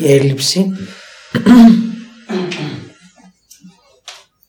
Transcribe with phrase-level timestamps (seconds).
[0.00, 0.70] Η έλλειψη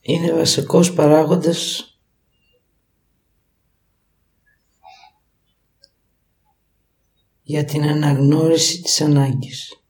[0.01, 1.91] είναι βασικός παράγοντας
[7.43, 9.81] για την αναγνώριση της ανάγκης.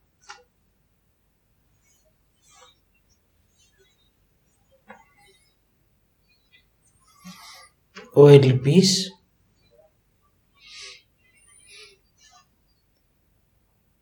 [8.13, 9.21] Ο ελλειπής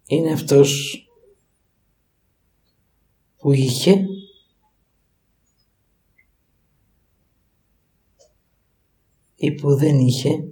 [0.06, 1.00] είναι αυτός
[3.46, 4.06] που είχε
[9.36, 10.50] ή που δεν είχε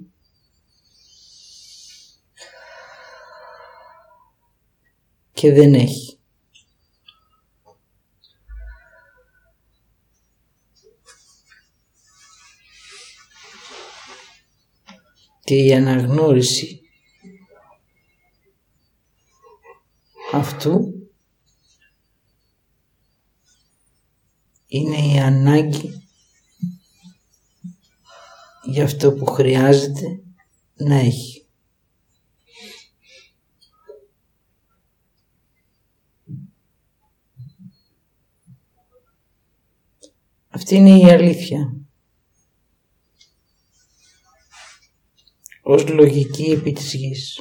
[5.34, 6.20] και δεν έχει.
[15.44, 16.82] Και η αναγνώριση
[20.34, 21.03] αυτού
[24.74, 26.08] είναι η ανάγκη
[28.64, 30.24] για αυτό που χρειάζεται
[30.74, 31.46] να έχει.
[40.50, 41.76] Αυτή είναι η αλήθεια.
[45.62, 47.40] Ως λογική επί της γης.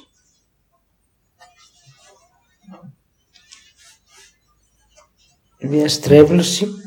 [5.58, 6.81] Διαστρέβλωση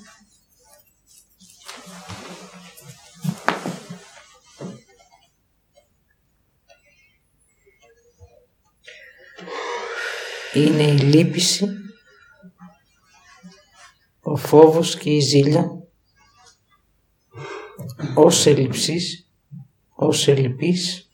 [10.56, 11.68] είναι η λύπηση,
[14.22, 15.84] ο φόβος και η ζήλια.
[18.16, 19.30] Ως ελλειψής,
[19.90, 21.05] ως ελλειπής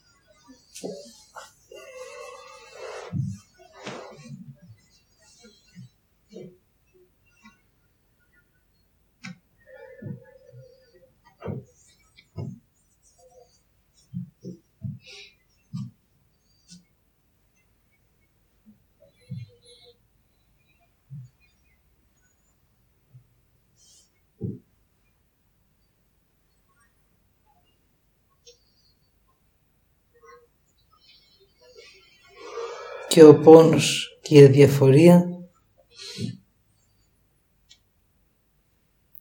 [33.11, 35.25] και ο πόνος και η αδιαφορία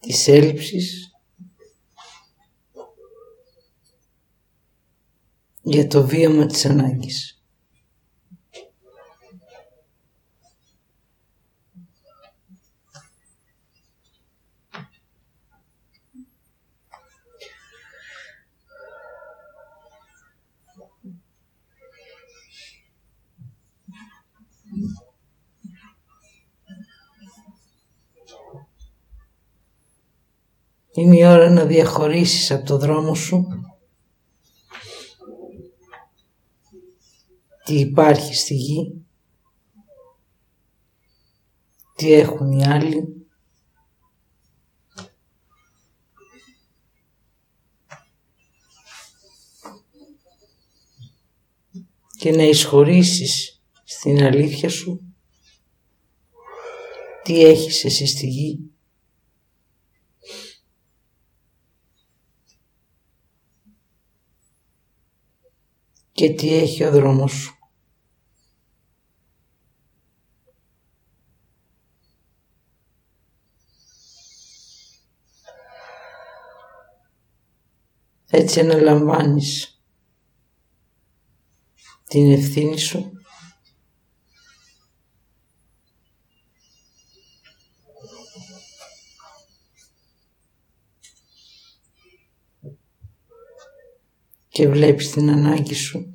[0.00, 1.12] της έλλειψης
[5.62, 7.39] για το βίωμα της ανάγκης.
[31.00, 33.46] Είναι η ώρα να διαχωρίσεις από το δρόμο σου
[37.64, 39.04] τι υπάρχει στη γη,
[41.96, 43.26] τι έχουν οι άλλοι,
[52.18, 55.14] και να εισχωρήσεις στην αλήθεια σου
[57.22, 58.69] τι έχεις εσύ στη γη
[66.20, 67.58] και τι έχει ο δρόμος σου.
[78.30, 79.82] Έτσι αναλαμβάνεις
[82.04, 83.19] την ευθύνη σου
[94.60, 96.12] και βλέπεις την ανάγκη σου.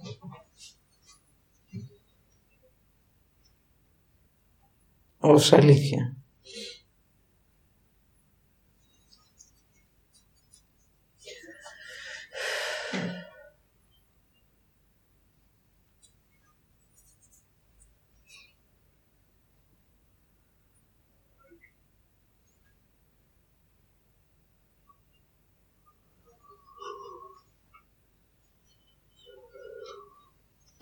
[5.20, 6.16] ως αλήθεια.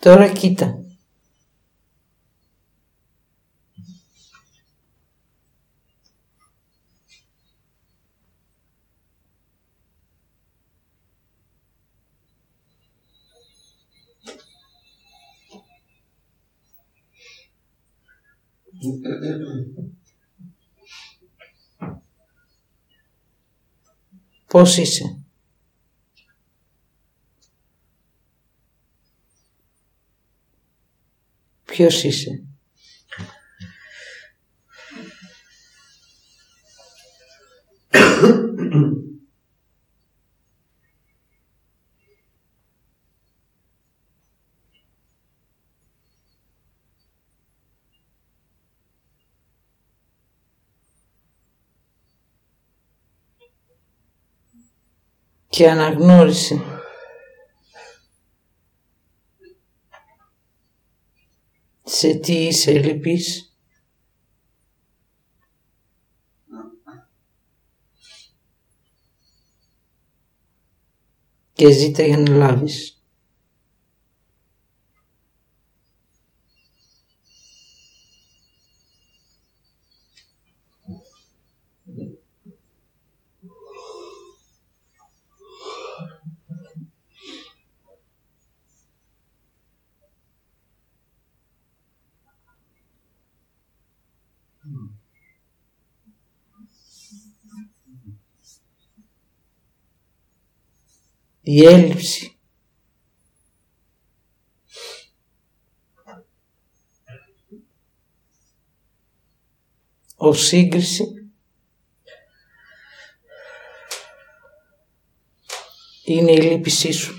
[0.04, 0.78] Τώρα κοίτα.
[24.46, 25.23] Πώς είσαι.
[31.74, 32.42] Ποιος είσαι;
[55.48, 56.73] και αναγνώριση.
[61.96, 63.56] Σε τι είσαι λυπής.
[71.52, 73.03] Και ζήτα για να λάβεις.
[101.46, 102.38] Η έλλειψη.
[110.16, 111.30] Ο σύγκριση
[116.04, 117.14] είναι η λύπησή σου.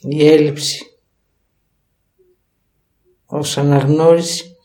[0.00, 0.84] Η έλλειψη
[3.26, 4.56] ως αναγνώριση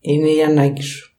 [0.00, 1.09] είναι η ανάγκη σου.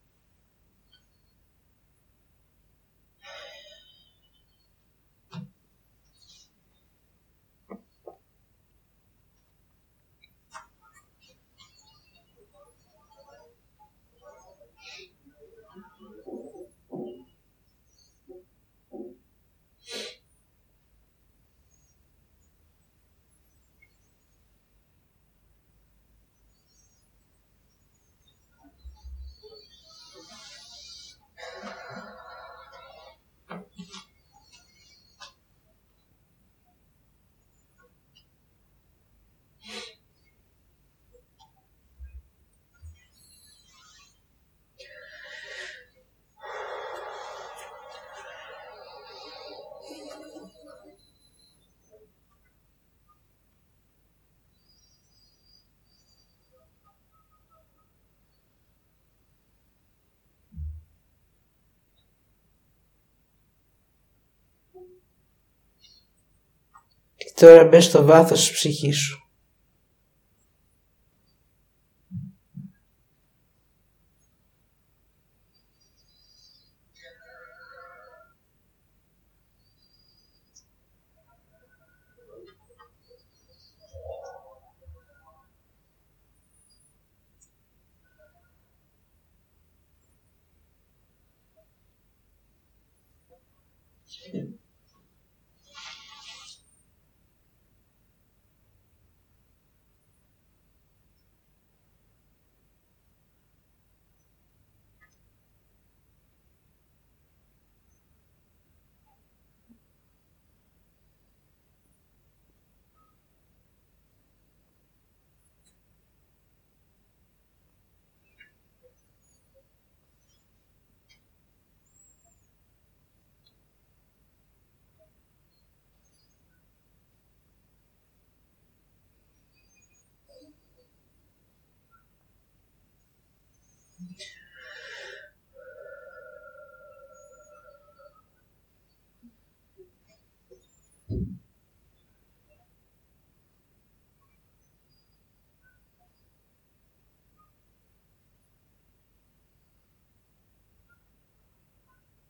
[67.42, 69.31] Τώρα μπες στο βάθος της ψυχής σου.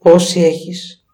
[0.04, 1.06] Πόσοι έχεις;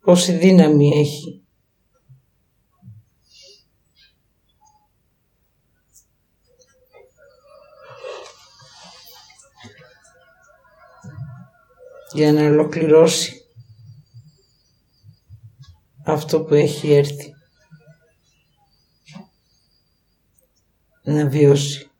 [0.00, 1.43] Πόση δύναμη έχει;
[12.14, 13.44] για να ολοκληρώσει
[16.04, 17.34] αυτό που έχει έρθει
[21.02, 21.90] να βιώσει.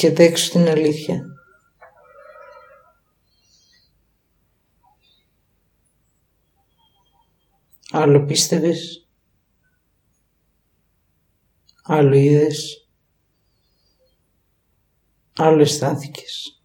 [0.00, 1.24] Και δέξου την αλήθεια.
[7.90, 9.08] Άλλο πίστευες,
[11.82, 12.88] άλλο είδες,
[15.36, 16.59] άλλο αισθάνθηκες.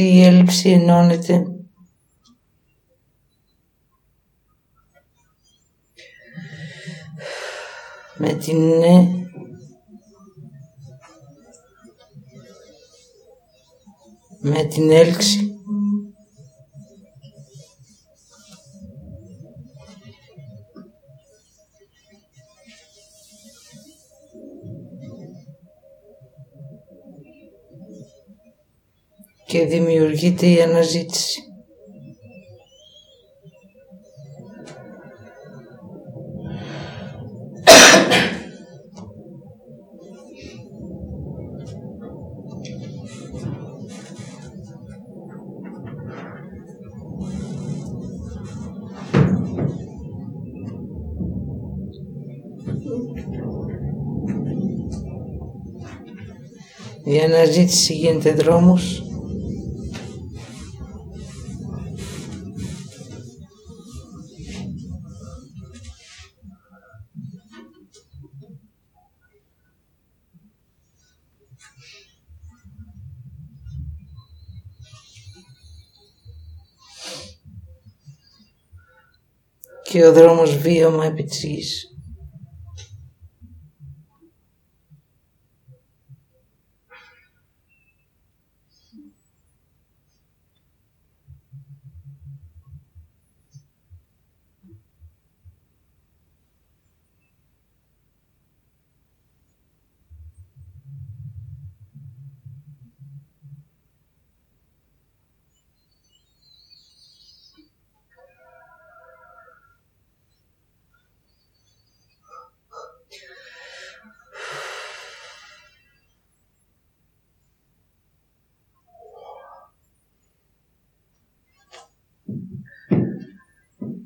[0.00, 1.44] Αυτή η έλλειψη ενώνεται.
[8.16, 9.08] Με την ναι.
[14.40, 15.49] Με την έλξη
[29.50, 31.40] και δημιουργείται η αναζήτηση.
[57.04, 58.99] Η αναζήτηση γίνεται δρόμος
[80.00, 81.84] και ο δρόμος βίωμα επί της γης.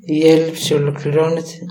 [0.05, 1.65] Η έλλειψη ολοκληρώνεται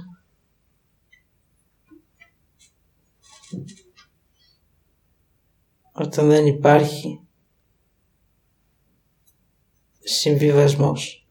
[5.93, 7.21] όταν δεν υπάρχει
[10.01, 11.24] συμβιβασμός.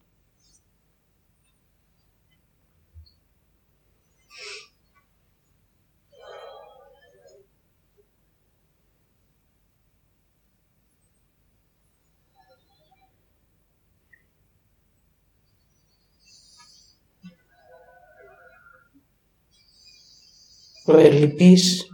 [20.93, 21.87] Ο ελλειπής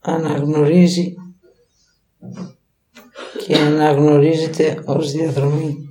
[0.00, 1.14] αναγνωρίζει
[3.46, 5.87] και αναγνωρίζεται ως διαδρομή.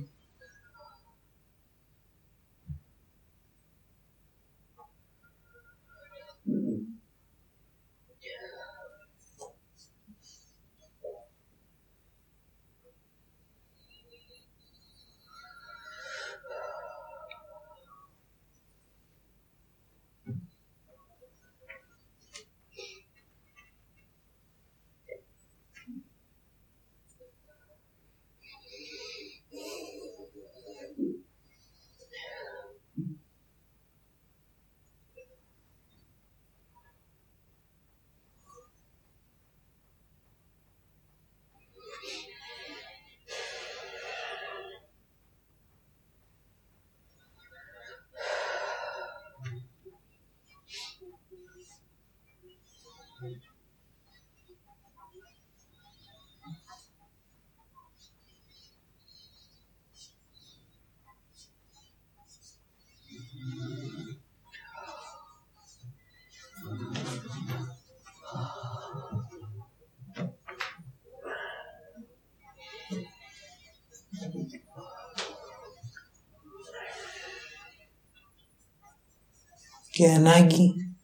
[79.98, 80.96] Και ανάγκη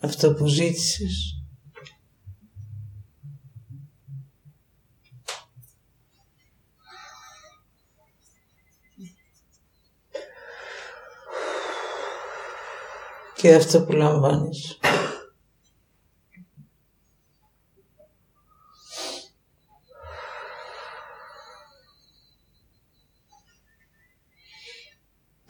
[0.00, 1.44] αυτό που ζήτησες
[13.34, 14.78] και αυτό που λαμβάνεις.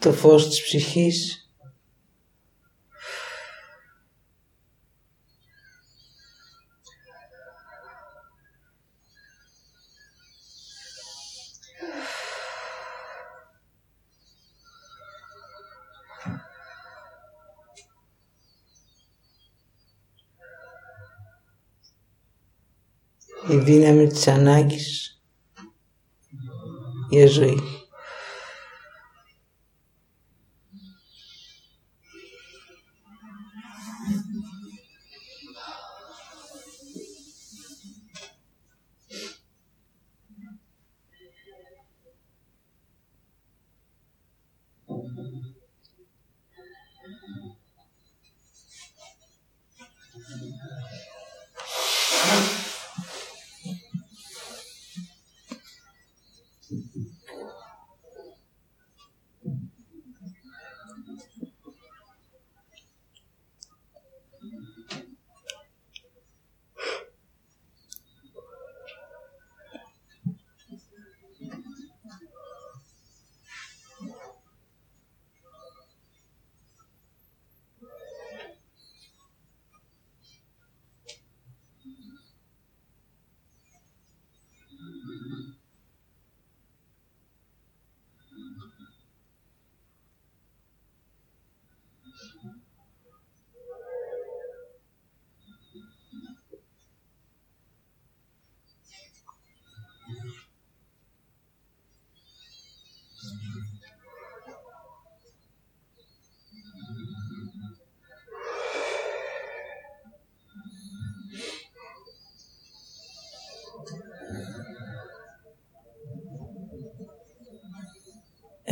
[0.01, 1.49] το φως της ψυχής
[23.49, 25.21] η δύναμη της ανάγκης
[27.09, 27.80] για ζωή.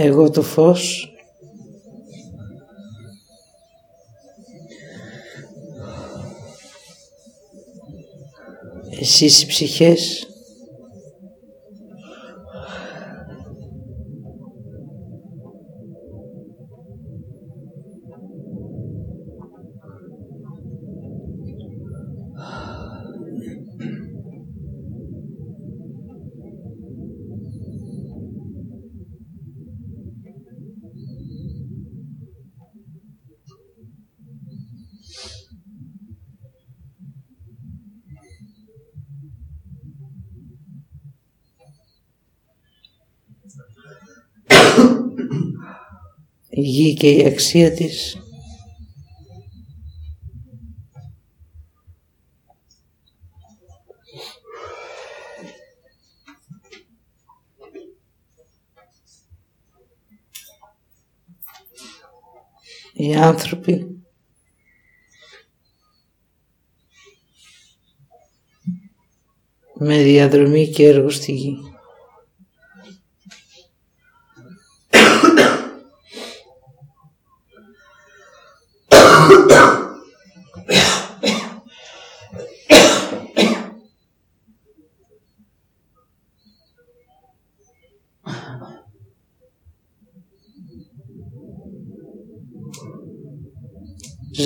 [0.02, 1.14] Εγώ το φως.
[9.00, 10.29] Εσείς οι ψυχές
[47.00, 48.18] και η αξία της
[62.94, 64.04] οι άνθρωποι
[69.74, 71.69] με διαδρομή και έργο στη γη.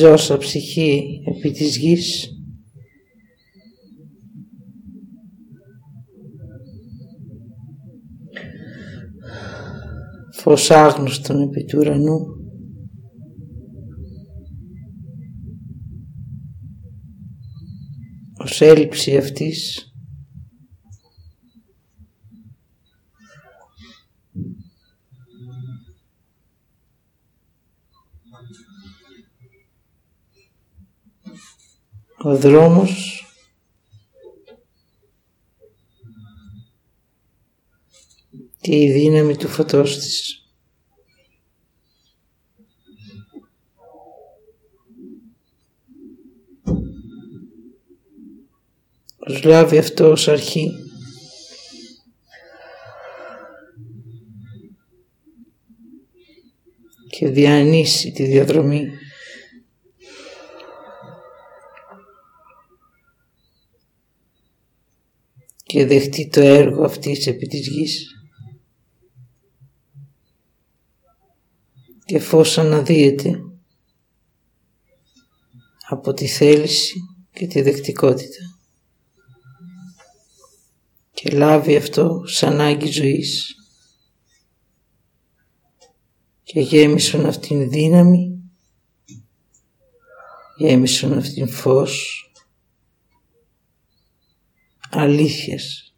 [0.04, 2.28] Ζώσα ψυχή επί της γης.
[10.34, 12.20] Φως άγνωστον επί του ουρανού.
[18.38, 19.94] Ως έλλειψη αυτής
[32.24, 33.26] Ο δρόμος.
[38.62, 40.48] Και η δύναμη του φωτός της.
[49.18, 50.72] Ως λάβει αυτό ως αρχή.
[57.10, 58.90] Και διανύσει τη διαδρομή
[65.74, 68.08] και δεχτεί το έργο αυτής επί της γης.
[72.06, 73.42] Και φως αναδύεται
[75.90, 76.94] από τη θέληση
[77.32, 78.60] και τη δεκτικότητα
[81.14, 83.56] και λάβει αυτό σαν ανάγκη ζωής
[86.44, 88.42] και γέμισον αυτήν δύναμη
[90.58, 92.23] γέμισον αυτήν φως
[94.96, 95.94] αλήθειας.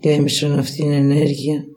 [0.00, 1.73] Γέμισον αυτήν την ενέργεια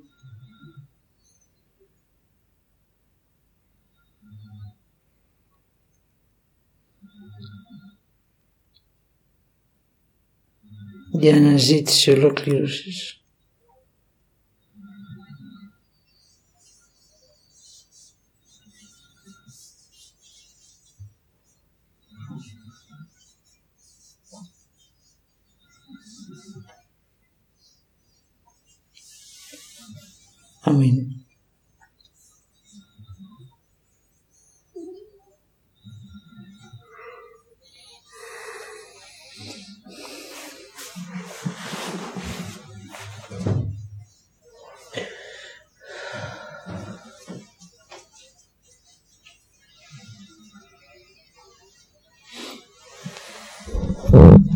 [11.20, 13.22] για αναζήτηση ολοκλήρωσης.
[30.62, 31.17] Αμήν.
[54.18, 54.47] Mm.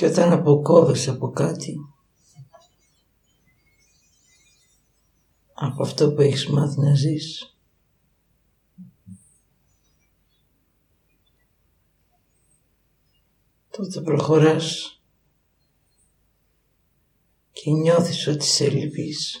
[0.00, 1.76] Και όταν αποκόβεσαι από κάτι,
[5.52, 7.56] από αυτό που έχεις μάθει να ζεις,
[13.70, 15.00] τότε προχωράς
[17.52, 19.40] και νιώθεις ότι σε λυπείς.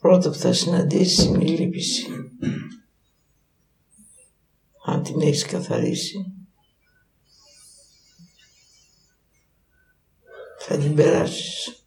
[0.00, 2.06] Το πρώτο που θα συναντήσεις είναι η λύπηση.
[4.84, 6.32] Αν την έχεις καθαρίσει,
[10.58, 11.82] θα την περάσεις.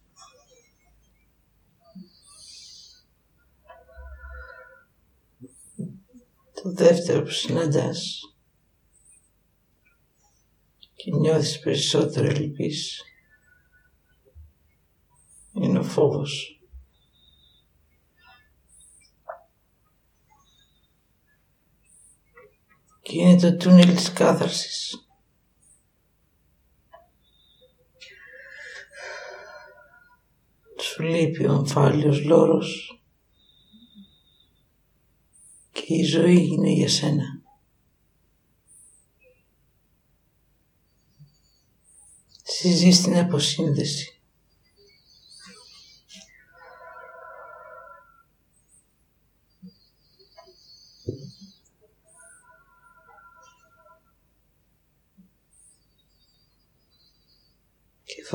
[6.62, 8.20] Το δεύτερο που συναντάς
[10.94, 13.02] και νιώθεις περισσότερο ελπίς
[15.52, 16.61] είναι ο φόβος.
[23.02, 25.06] Και είναι το τούνελ της κάθαρσης.
[30.80, 33.02] Σου λείπει ο αμφάλιος λόρος
[35.72, 37.40] και η ζωή είναι για σένα.
[42.42, 44.11] Συζείς την αποσύνδεση.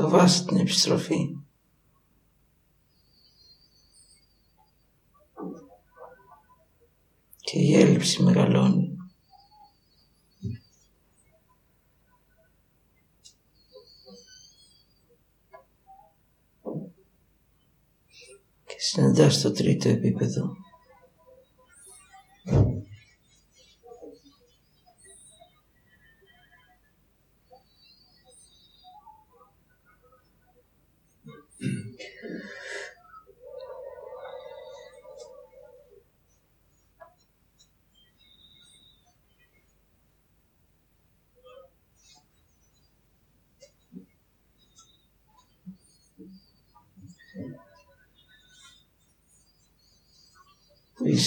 [0.02, 1.36] Φοβάσαι την επιστροφή.
[7.40, 8.96] και η έλλειψη μεγαλώνει.
[18.66, 20.56] Και συναντάς το τρίτο επίπεδο.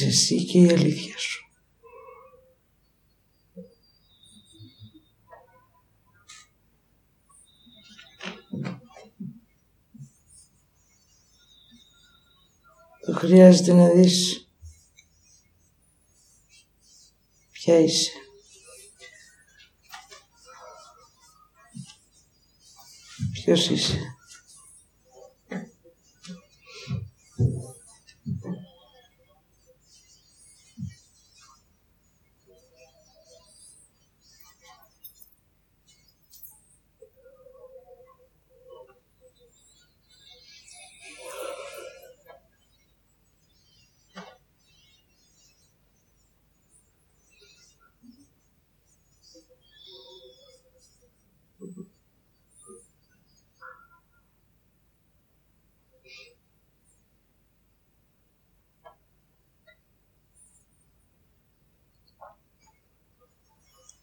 [0.01, 1.45] Είσαι εσύ και η αλήθεια σου.
[13.05, 14.47] Το χρειάζεται να δεις
[17.51, 18.11] ποια είσαι.
[23.31, 24.20] Ποιος είσαι.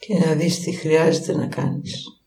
[0.08, 2.17] Και να δεις τι χρειάζεται να κάνεις.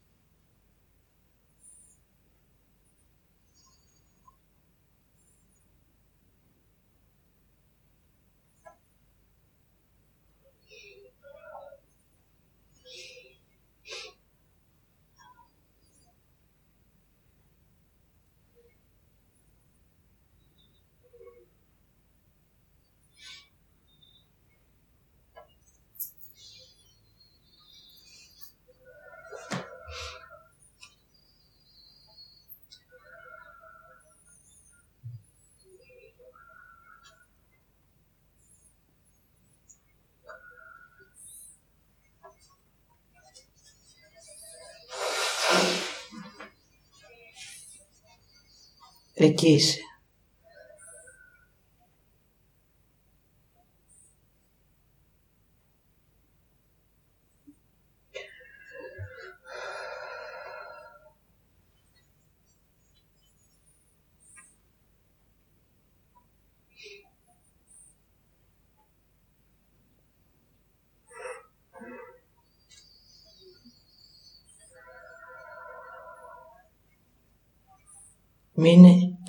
[49.24, 49.80] Εκεί είσαι.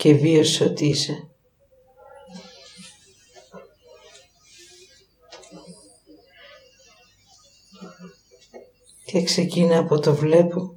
[0.03, 1.31] και βίος ότι είσαι.
[9.05, 10.77] Και ξεκίνα από το βλέπω,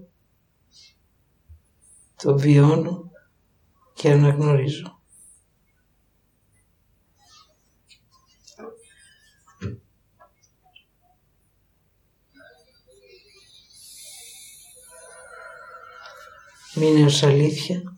[2.16, 3.12] το βιώνω
[3.94, 5.00] και αναγνωρίζω.
[16.76, 17.96] Μείνε ως αλήθεια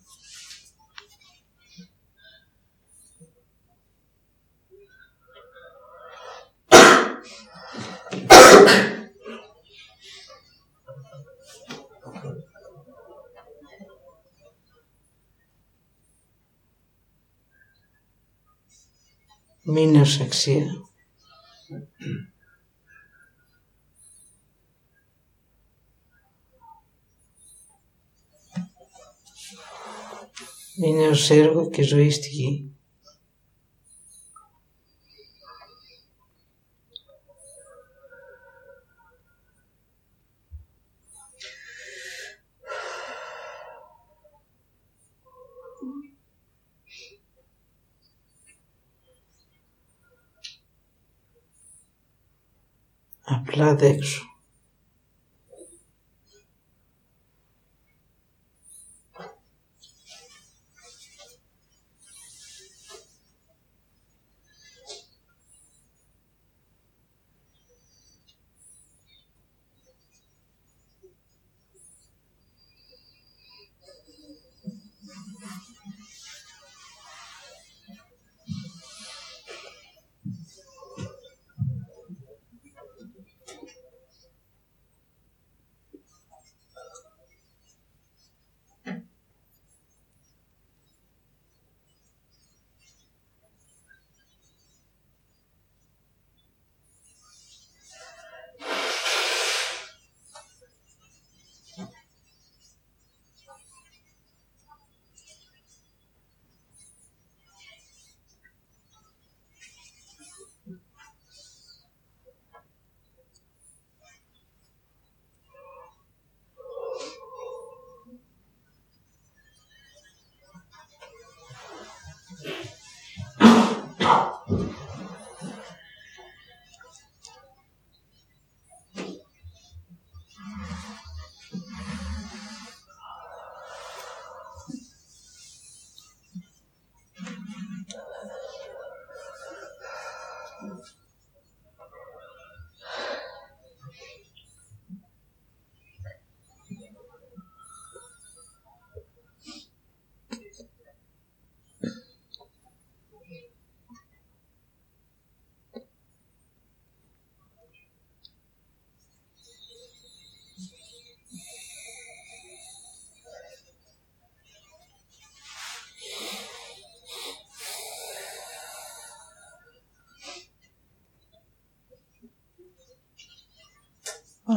[19.69, 20.65] Μην ως αξία.
[30.83, 32.76] Είναι ως έργο και ζωή στη γη.
[53.27, 54.36] Απλά δέξου.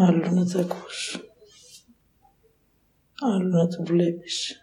[0.06, 1.20] Άλλο να το ακούς,
[3.20, 4.56] άλλο να το βλέπεις,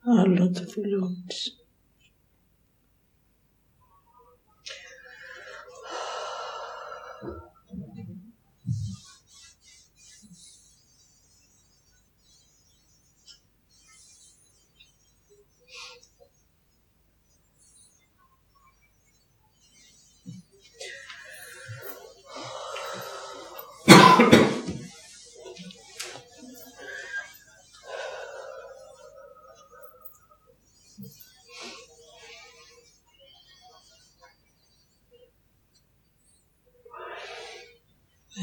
[0.00, 1.63] άλλο να το φιλώνεις.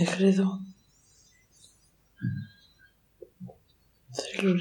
[0.02, 0.60] Μέχρι εδώ.
[4.12, 4.52] Θέλω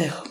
[0.00, 0.29] λίγο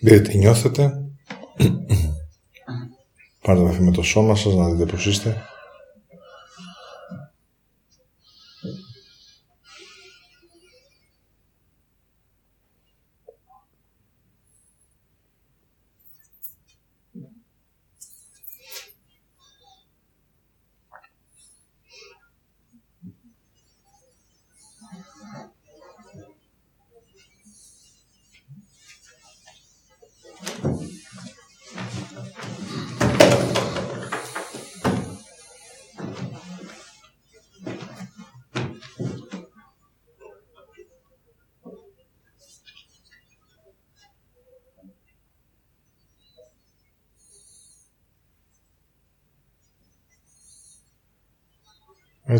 [0.00, 0.92] Δείτε τι νιώθετε.
[3.42, 5.36] Πάρτε με το σώμα σας να δείτε πώς είστε.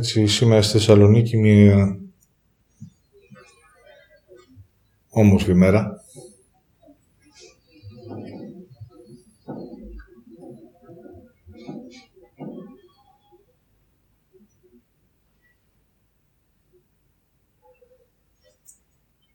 [0.03, 1.98] Έτσι, σήμερα στη Θεσσαλονίκη μια
[5.09, 6.05] όμορφη μέρα.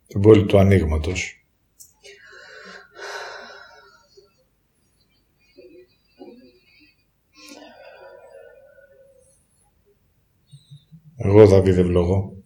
[0.07, 1.47] Την πόλη του ανοίγματος.
[11.28, 12.36] Εγώ Δαβίδ ευλογώ.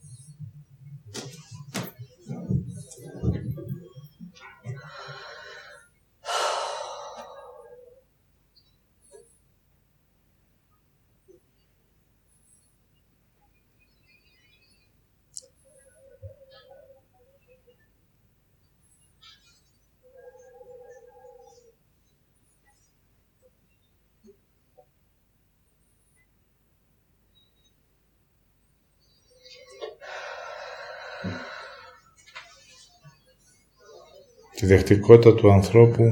[34.75, 36.03] Δεκτικότητα του ανθρώπου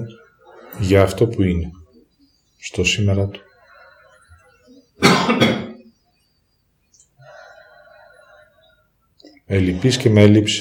[0.80, 1.72] για αυτό που είναι,
[2.58, 3.42] στο σήμερα του.
[9.46, 10.60] Ελλειπής και με έλλειψη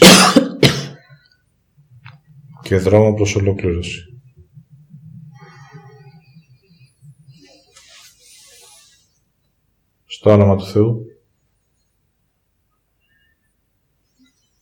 [2.63, 4.21] και δρόμο προς ολοκλήρωση.
[10.07, 11.07] Στο όνομα του Θεού,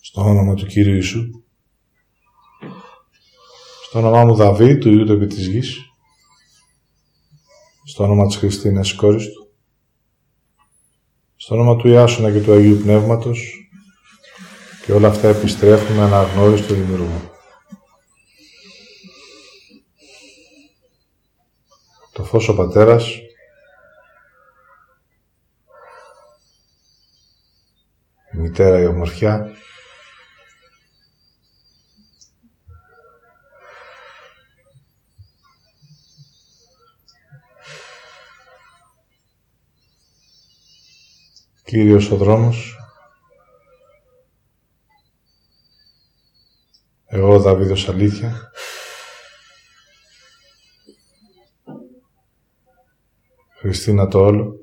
[0.01, 1.46] στο όνομα του Κύριου Ιησού,
[3.97, 5.77] στο όνομά μου Δαβίδ, του Ιού του επί της γης,
[7.85, 9.53] στο όνομα της Χριστίνας κόρης του,
[11.37, 13.71] στο όνομα του Ιάσουνα και του Αγίου Πνεύματος.
[14.85, 17.31] Και όλα αυτά επιστρέφουμε αναγνώριση του Δημιουργού.
[22.13, 23.11] Το φως ο Πατέρας.
[28.33, 29.57] Η μητέρα η ομορφιά
[41.67, 42.77] Κύριος ο δρόμος.
[47.07, 48.51] Εγώ Δαβίδος Αλήθεια.
[53.59, 54.55] Χριστίνα το όλο.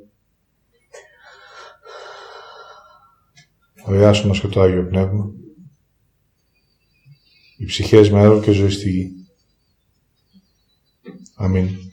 [3.85, 5.31] Ο Ιάσονας και το Άγιο Πνεύμα.
[7.57, 9.11] Οι ψυχές με έργο και ζωή στη γη.
[11.35, 11.92] Αμήν.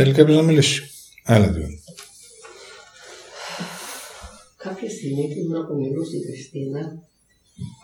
[0.00, 0.90] Θέλει κάποιος να μιλήσει.
[1.24, 1.68] Έλα δύο.
[4.56, 7.02] Κάποια στιγμή την ώρα που μιλούσε η Χριστίνα,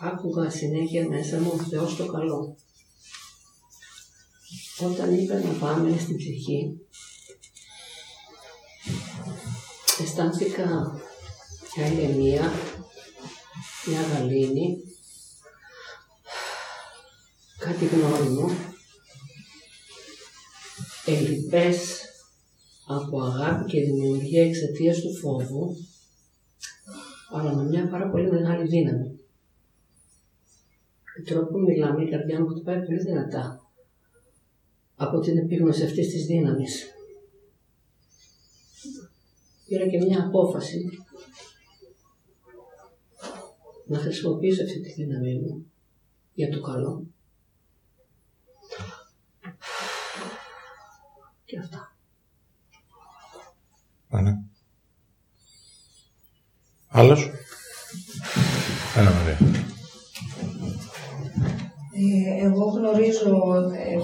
[0.01, 2.57] άκουγα συνέχεια μέσα μου ο Θεός το καλό.
[4.79, 6.79] Όταν είπε να πάμε στην ψυχή,
[10.01, 10.99] αισθάνθηκα
[11.75, 12.51] μια ηρεμία,
[13.85, 14.77] μια γαλήνη,
[17.57, 18.74] κάτι γνώριμο,
[21.05, 22.05] ελλειπές
[22.87, 25.75] από αγάπη και δημιουργία εξαιτίας του φόβου,
[27.31, 29.19] αλλά με μια πάρα πολύ μεγάλη δύναμη.
[31.19, 33.69] Ο τρόπο που μιλάμε, η καρδιά μου χτυπάει πολύ δυνατά
[34.95, 36.85] από την επίγνωση αυτής της δύναμης.
[39.67, 40.89] Πήρα και μια απόφαση
[43.85, 45.71] να χρησιμοποιήσω αυτή τη δύναμή μου
[46.33, 47.14] για το καλό.
[51.55, 51.95] Και αυτά.
[54.09, 54.43] Άρα.
[56.87, 57.29] Άλλος;
[58.97, 59.37] Έλα Μαρία.
[61.93, 63.97] Ε, εγώ γνωρίζω ε,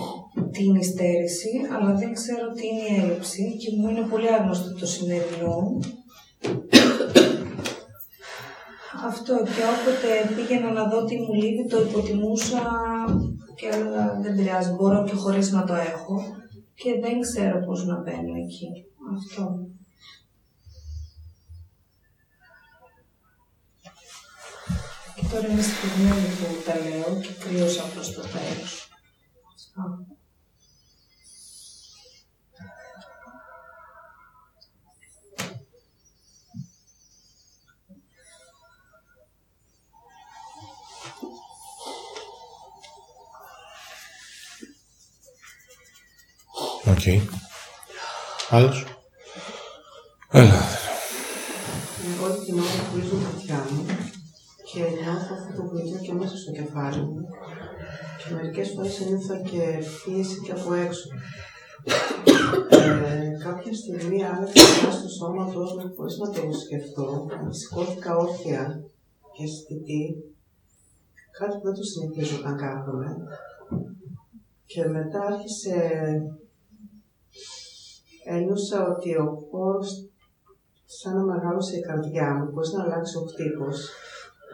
[0.51, 4.85] την υστέρηση, αλλά δεν ξέρω τι είναι η έλλειψη και μου είναι πολύ άγνωστο το
[4.85, 5.79] συνέδριό
[9.05, 12.61] Αυτό και όποτε πήγαινα να δω τι μου λείπει, το υποτιμούσα
[13.55, 16.40] και έλεγα δεν πειράζει, μπορώ και χωρίς να το έχω
[16.83, 18.69] και δεν ξέρω πώς να μπαίνω εκεί.
[19.15, 19.67] Αυτό.
[25.15, 28.89] Και τώρα είμαι στιγμένη που τα λέω και κρύωσα προς το τέλος.
[47.01, 47.07] Οκ.
[48.49, 48.85] Άλλος;
[50.31, 50.61] Έλα.
[52.11, 53.85] Εγώ την ώρα που βρίσκω τα αυτιά μου
[54.69, 57.21] και νιώθω αυτό το βουητό και μέσα στο κεφάλι μου
[58.19, 59.63] και μερικές φορές νιώθω και
[60.03, 61.07] πίεση και από έξω.
[62.69, 65.51] Ε, κάποια στιγμή άλλαξε στο σώμα μου
[65.95, 67.27] χωρίς να το σκεφτώ.
[67.49, 68.83] Σηκώθηκα όρθια
[69.33, 70.03] και αισθητή.
[71.39, 73.09] Κάτι που δεν το συνηθίζω όταν κάθομαι.
[74.65, 75.75] Και μετά άρχισε
[78.23, 80.11] ένιωσα ότι ο χώρος
[80.85, 83.89] σαν να μεγάλωσε η καρδιά μου, πώς να αλλάξει ο χτύπος.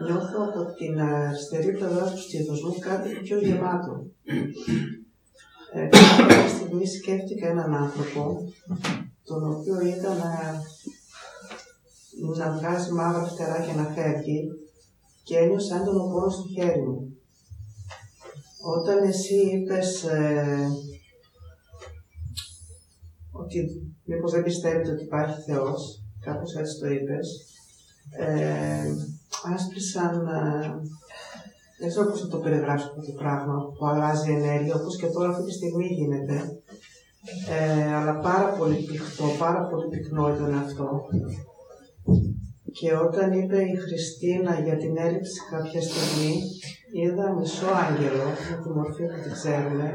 [0.04, 4.06] Νιώθω από την αριστερή πλευρά του στήθους μου κάτι πιο γεμάτο.
[5.72, 8.44] Ε, κάποια στιγμή σκέφτηκα έναν άνθρωπο,
[9.24, 10.32] τον οποίο είδα να,
[12.36, 14.48] να βγάζει μαύρα φτερά και να φεύγει
[15.24, 17.16] και ένιωσα έντονο πόνο στο χέρι μου.
[18.76, 20.68] Όταν εσύ είπες ε,
[23.48, 23.60] ότι
[24.04, 27.26] μήπως δεν πιστεύετε ότι υπάρχει Θεός, κάπως έτσι το είπες,
[28.18, 28.88] ε,
[29.54, 30.70] άσπρισαν, ε,
[31.80, 35.28] δεν ξέρω πώς θα το περιγράψω αυτό το πράγμα, που αλλάζει ενέργεια, όπως και τώρα
[35.30, 36.36] αυτή τη στιγμή γίνεται,
[37.56, 40.88] ε, αλλά πάρα πολύ πυκνό, πάρα πολύ πυκνό ήταν αυτό.
[42.72, 46.32] Και όταν είπε η Χριστίνα για την έλλειψη κάποια στιγμή,
[46.92, 49.88] είδα μισό άγγελο, με τη μορφή που τη ξέρουμε,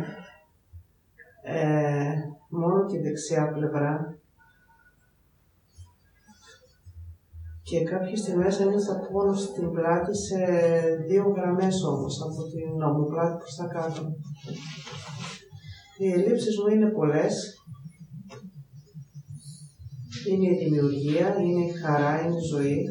[1.44, 2.14] ε,
[2.50, 4.18] μόνο τη δεξιά πλευρά
[7.64, 10.38] και κάποιες στιγμές ένιωθα πόνο στην πλάτη σε
[11.08, 14.16] δύο γραμμές όμως από την ομοπλάτη προς τα κάτω.
[15.98, 17.58] Οι ελλείψεις μου είναι πολλές.
[20.30, 22.84] Είναι η δημιουργία, είναι η χαρά, είναι η ζωή,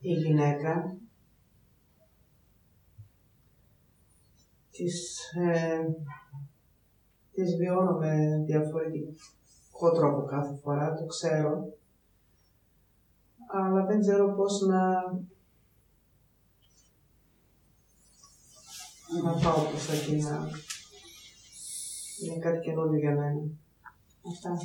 [0.00, 0.96] η γυναίκα,
[4.70, 5.78] τις ε,
[7.32, 11.72] τις βιώνω με διαφορετικό τρόπο κάθε φορά, το ξέρω.
[13.52, 14.90] Αλλά δεν ξέρω πώς να,
[19.22, 20.48] να πάω προς τα εκεί, να...
[22.24, 23.40] Είναι κάτι καινούργιο για μένα.
[24.28, 24.58] Αυτά.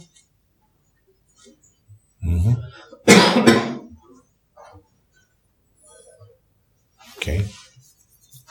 [2.28, 2.56] Mm-hmm.
[7.20, 7.40] Okay.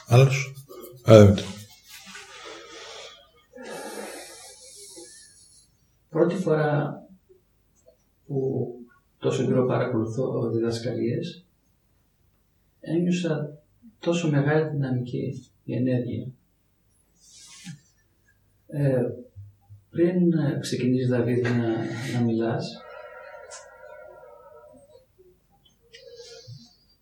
[0.07, 0.53] Άλλος;
[6.15, 7.01] Πρώτη φορά
[8.25, 8.67] που
[9.17, 11.45] τόσο καιρό παρακολουθώ διδασκαλίες,
[12.79, 13.61] ένιωσα
[13.99, 16.27] τόσο μεγάλη δυναμική η ενέργεια.
[18.67, 19.01] Ε,
[19.89, 21.67] πριν ξεκινήσεις Δαβίδ να,
[22.13, 22.81] να μιλάς,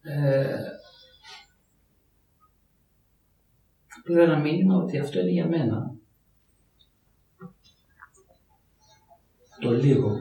[0.02, 0.58] ε,
[4.04, 5.96] πήρα ένα μήνυμα ότι αυτό είναι για μένα.
[9.64, 10.18] Το λίγο.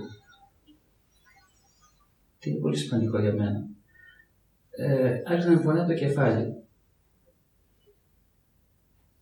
[2.39, 3.67] Τι είναι πολύ σημαντικό για μένα.
[4.71, 6.55] Ε, άρχισα να πονάει το κεφάλι.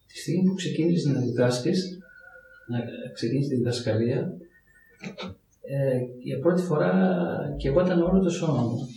[0.06, 1.98] Τη στιγμή που ξεκίνησες να διδάσκεις,
[2.68, 2.78] να
[3.12, 4.32] ξεκίνησες τη διδασκαλία,
[5.60, 6.92] ε, για πρώτη φορά
[7.56, 8.88] και εγώ ήταν όλο το σώμα μου.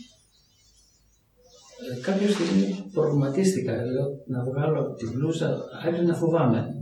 [1.91, 6.76] Ε, κάποια στιγμή προβληματίστηκα, λέω, να βγάλω τη μπλούζα, άρχισα να φοβάμαι.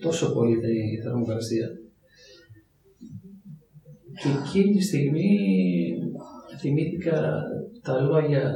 [0.00, 1.68] Τόσο πολύ ήταν η θερμοκρασία.
[4.20, 5.28] Και εκείνη τη στιγμή
[6.60, 7.42] θυμήθηκα
[7.82, 8.52] τα λόγια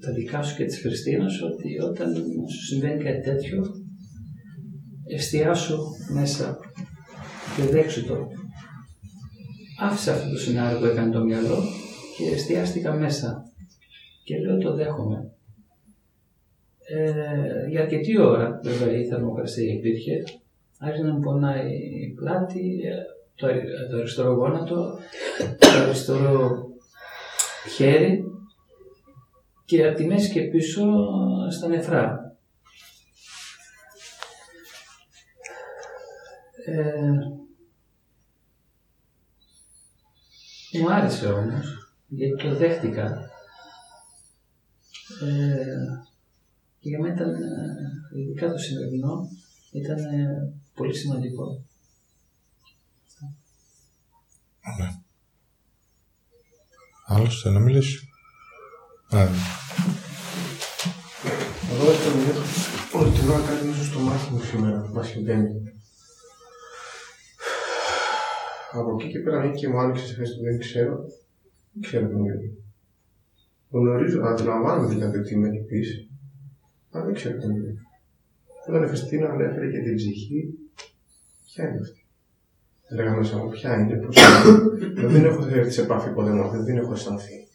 [0.00, 2.14] τα δικά σου και της Χριστίνας ότι όταν
[2.48, 3.62] σου συμβαίνει κάτι τέτοιο
[5.06, 5.78] εστιάσου
[6.12, 6.58] μέσα
[7.56, 8.16] και δέξου το.
[9.80, 11.58] Άφησα αυτό το σενάριο που έκανε το μυαλό
[12.16, 13.42] και εστιάστηκα μέσα
[14.24, 15.32] και λέω το δέχομαι.
[16.88, 20.22] Ε, για αρκετή ώρα βέβαια η θερμοκρασία υπήρχε.
[20.78, 23.46] Άρχισε να μου πονάει η πλάτη, ε, το,
[23.90, 24.98] το αριστερό γόνατο,
[25.58, 26.66] το αριστερό
[27.76, 28.24] χέρι
[29.64, 30.84] και από τη μέση και πίσω
[31.50, 32.36] στα νεφρά.
[36.66, 37.10] Ε,
[40.78, 43.30] μου άρεσε όμως, γιατί το δέχτηκα.
[45.22, 45.76] Ε,
[46.78, 49.28] και για μένα ήταν, ε, ειδικά το σημερινό,
[49.72, 51.67] ήταν ε, πολύ σημαντικό.
[54.74, 55.02] Ωραία.
[57.06, 58.08] Άλλος θέλει να μιλήσει.
[59.10, 59.30] Α, ναι.
[61.72, 62.34] Εγώ ήταν μια
[62.92, 65.48] όλη την ώρα κάτι μέσα στο μάτι μου σήμερα, μας συμβαίνει.
[68.72, 70.96] Από εκεί και πέρα, και μου άνοιξε σε θέση που δεν ξέρω,
[71.72, 72.62] δεν ξέρω τι μου λέει.
[73.70, 76.08] Γνωρίζω, αντιλαμβάνομαι δηλαδή ότι είμαι λυπής,
[76.90, 77.78] αλλά δεν ξέρω τι μου λέει.
[78.68, 80.54] Όταν η Χριστίνα ανέφερε και την ψυχή,
[81.46, 81.97] ποια είναι αυτή;
[82.90, 85.08] Έλεγα μέσα μου, ποια είναι, πώς είναι.
[85.08, 87.46] δεν έχω έρθει σε επαφή ποτέ με αυτή, δεν έχω αισθανθεί.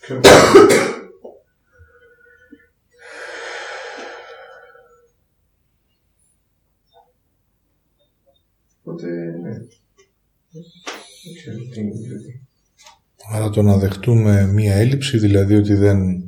[0.00, 0.20] Ξέρω
[8.82, 9.06] Οπότε,
[9.42, 9.52] ναι.
[11.24, 12.40] Δεν ξέρω τι είναι δηλαδή.
[13.32, 16.24] Άρα το να δεχτούμε μία έλλειψη, δηλαδή ότι δεν,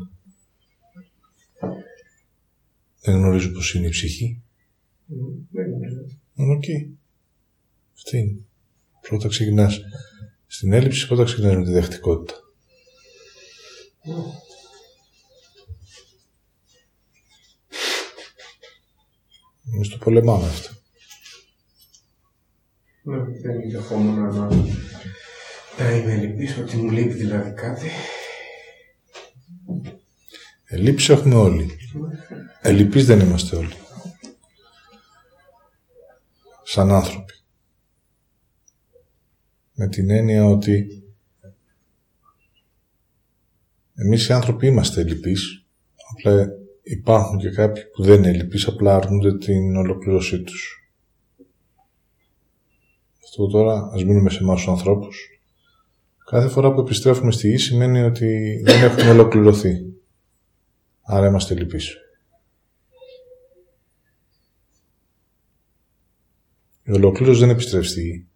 [3.01, 4.43] δεν γνωρίζω πώς είναι η ψυχή.
[5.51, 6.01] Δεν γνωρίζω.
[6.35, 6.65] Οκ.
[8.05, 8.45] Αυτή είναι.
[9.01, 9.81] Πρώτα ξεκινάς
[10.47, 12.35] στην έλλειψη, πρώτα ξεκινάς με τη δεχτικότητα.
[19.75, 20.69] Εμείς το πολεμάμε αυτό.
[23.03, 24.49] Ναι, δεν είναι καθόμουν να
[25.79, 27.91] να είμαι ελλιπής ότι μου λείπει δηλαδή κάτι.
[30.65, 31.77] Ελλείψεις έχουμε όλοι.
[32.61, 33.75] Ελλειπείς δεν είμαστε όλοι.
[36.63, 37.40] Σαν άνθρωποι.
[39.83, 41.03] Με την έννοια ότι
[43.95, 45.67] εμείς οι άνθρωποι είμαστε ελλειπείς,
[46.11, 46.49] απλά
[46.83, 50.91] υπάρχουν και κάποιοι που δεν είναι ελλειπείς, απλά αρνούνται την ολοκλήρωσή τους.
[53.25, 55.41] Αυτό τώρα, ας μείνουμε σε εμάς τους ανθρώπους.
[56.25, 59.93] Κάθε φορά που επιστρέφουμε στη γη σημαίνει ότι δεν έχουμε ολοκληρωθεί.
[61.03, 61.97] Άρα είμαστε λυπείς.
[66.83, 68.30] Η ολοκλήρωση δεν επιστρέφει στη γη.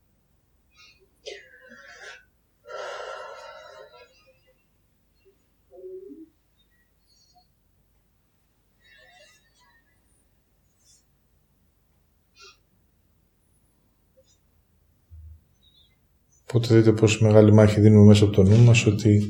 [16.54, 19.20] Οπότε δείτε πόσο μεγάλη μάχη δίνουμε μέσα από το νου μας ότι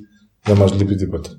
[0.42, 1.30] δεν μας λείπει τίποτα.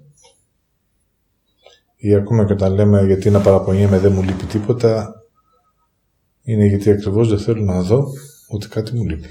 [1.95, 5.13] Ή ακόμα και όταν λέμε γιατί να παραπονιέμαι δεν μου λείπει τίποτα,
[6.41, 8.03] είναι γιατί ακριβώς δεν θέλω να δω
[8.47, 9.27] ότι κάτι μου λείπει.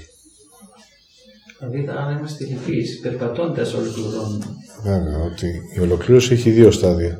[1.59, 4.45] Δηλαδή, αν είμαστε λυπείς, περπατώντας ολοκληρώνουμε.
[4.83, 7.17] Βέβαια, ότι η ολοκλήρωση έχει δύο στάδια.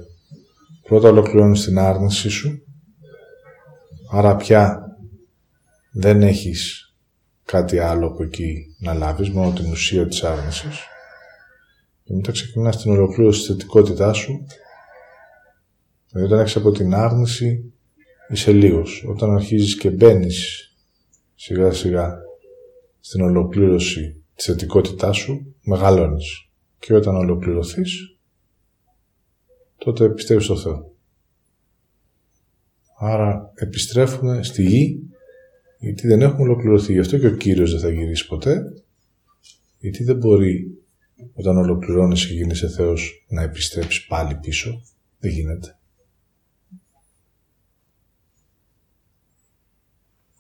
[0.84, 2.64] Πρώτα ολοκληρώνεις την άρνηση σου,
[4.12, 4.80] άρα πια
[5.92, 6.85] δεν έχεις
[7.46, 10.84] κάτι άλλο από εκεί να λάβεις, μόνο την ουσία της άρνησης.
[12.04, 14.46] Και μετά ξεκινάς την ολοκλήρωση της θετικότητάς σου.
[16.10, 17.74] Δηλαδή όταν έχεις από την άρνηση
[18.30, 19.06] είσαι λίγος.
[19.08, 20.70] Όταν αρχίζεις και μπαίνεις
[21.36, 22.18] σιγά σιγά
[23.00, 26.50] στην ολοκλήρωση της θετικότητάς σου, μεγαλώνεις.
[26.80, 28.18] Και όταν ολοκληρωθείς,
[29.78, 30.94] τότε πιστεύεις στο Θεό.
[32.98, 35.00] Άρα επιστρέφουμε στη γη
[35.86, 36.94] γιατί δεν έχουμε ολοκληρωθεί.
[36.94, 38.62] Γι' αυτό και ο Κύριος δεν θα γυρίσει ποτέ.
[39.80, 40.84] Γιατί δεν μπορεί
[41.34, 44.82] όταν ολοκληρώνεσαι και γίνεσαι Θεός να επιστρέψεις πάλι πίσω.
[45.20, 45.78] Δεν γίνεται.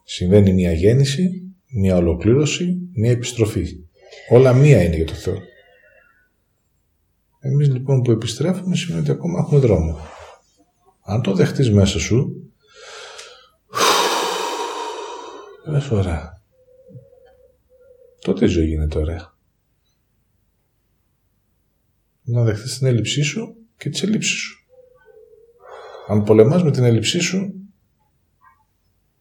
[0.03, 3.65] Συμβαίνει μια γέννηση, μία ολοκλήρωση, μία επιστροφή.
[4.29, 5.37] Όλα μία είναι για το Θεό.
[7.39, 9.97] Εμείς λοιπόν που επιστρέφουμε σημαίνει ότι ακόμα έχουμε δρόμο.
[11.03, 12.44] Αν το δεχτείς μέσα σου,
[15.65, 16.41] λες ωραία.
[18.19, 19.33] Τότε η ζωή γίνεται ωραία.
[22.23, 24.65] Να δεχτείς την έλλειψή σου και τις ελλείψεις σου.
[26.07, 27.53] Αν πολεμάς με την έλλειψή σου,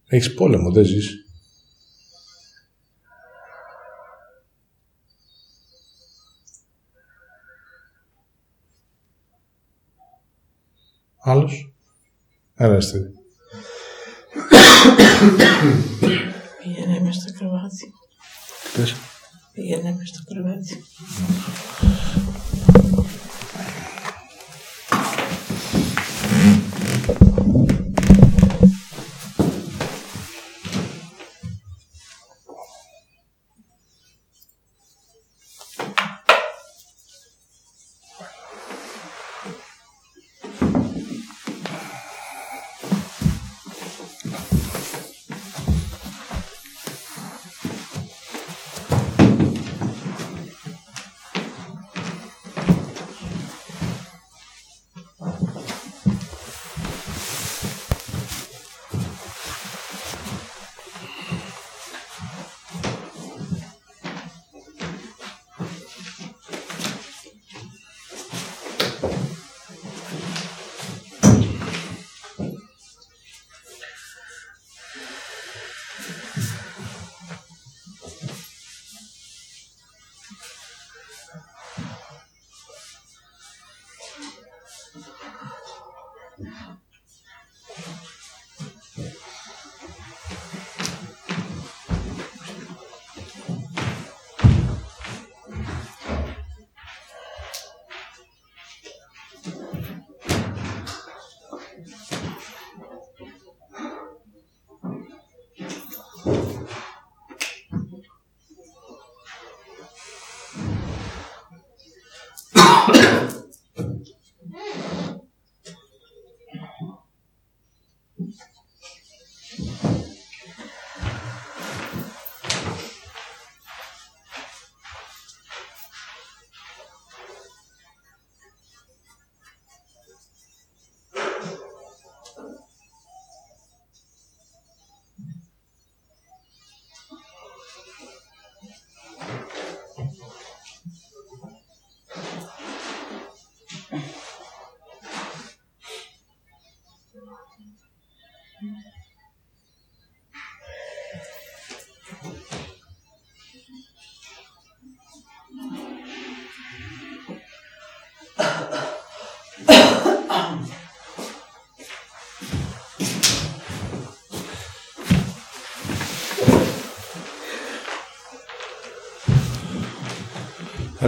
[0.07, 1.27] έχεις πόλεμο, δεν ζεις.
[11.17, 11.75] Άλλος.
[16.67, 16.95] Ένα είστε.
[16.95, 17.93] Πήγαινε μες στο κρεβάτι.
[18.77, 18.95] Πες.
[19.53, 20.85] Πήγαινε μες στο κρεβάτι.
[27.47, 27.64] Έλα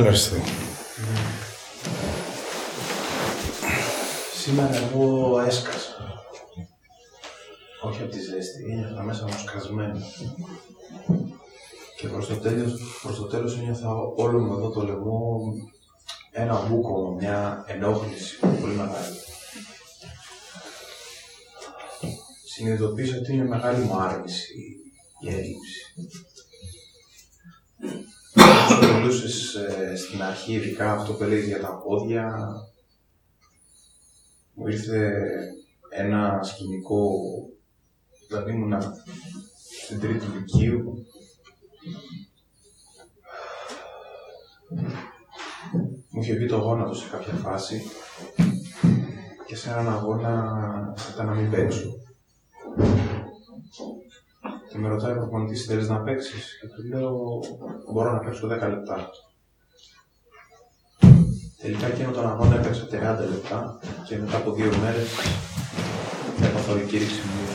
[0.04, 0.40] Είστε.
[4.34, 6.24] Σήμερα εγώ έσκασα.
[7.82, 10.00] Όχι από τη ζέστη, ένιωθα μέσα μου σκασμένο.
[11.96, 15.40] Και προς το, τέλος, προς το τέλος ένιωθα όλο μου εδώ το λαιμό
[16.38, 19.16] ένα μπούκο, μια ενόχληση πολύ μεγάλη.
[22.44, 24.54] Συνειδητοποίησα ότι είναι μεγάλη μου άρνηση
[25.20, 25.94] η έλλειψη.
[28.96, 32.34] Όσο μιλούσες ε, στην αρχή, ειδικά αυτό που έλεγες για τα πόδια,
[34.54, 35.22] μου ήρθε
[35.88, 37.10] ένα σκηνικό,
[38.28, 38.72] δηλαδή ήμουν
[39.84, 41.06] στην τρίτη λυκείου.
[46.10, 47.82] Μου είχε βγει το γόνατο σε κάποια φάση
[49.46, 50.54] και σε έναν αγώνα
[51.12, 52.00] ήταν να μην παίξω.
[54.70, 57.40] Και με ρωτάει ο προπονητής, θέλεις να παίξεις; Και του λέω,
[57.92, 59.10] μπορώ να παίξω 10 λεπτά.
[61.60, 65.08] Τελικά εκείνο τον αγώνα έπαιξα 30 λεπτά και μετά από δύο μέρες
[66.42, 67.46] έπαθα οδικήρυξη μου.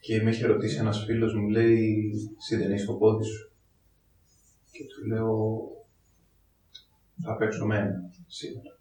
[0.00, 3.52] Και με είχε ρωτήσει ένας φίλος μου, λέει, εσύ δεν έχεις το πόδι σου;
[4.70, 5.58] Και του λέω,
[7.24, 8.75] θα παίξω με ένα σήμερα.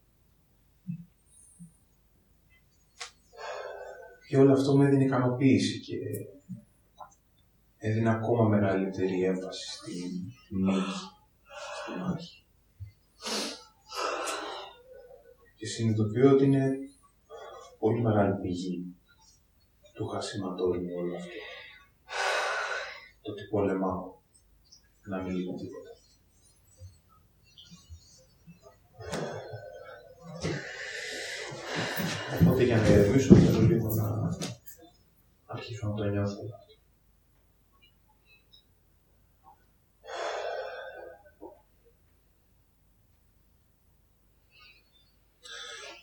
[4.27, 5.97] Και όλο αυτό με έδινε ικανοποίηση και
[7.77, 9.91] έδινε ακόμα μεγαλύτερη έμφαση στη
[10.49, 10.99] νίκη,
[11.81, 12.43] στη μάχη.
[15.55, 16.71] Και συνειδητοποιώ ότι είναι
[17.79, 18.95] πολύ μεγάλη πηγή
[19.93, 21.29] του χασιματώνει όλο αυτό.
[23.21, 24.13] Το ότι πολεμάω.
[25.07, 25.89] Να μην λείπει τίποτα.
[32.41, 33.44] Οπότε για να ηρεμήσω θέλω λίγο να
[35.55, 36.41] αρχίσω να το νιώθω.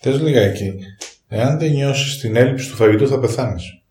[0.00, 0.78] Θες λιγάκι,
[1.28, 3.81] εάν δεν νιώσεις την έλλειψη του φαγητού θα πεθάνεις.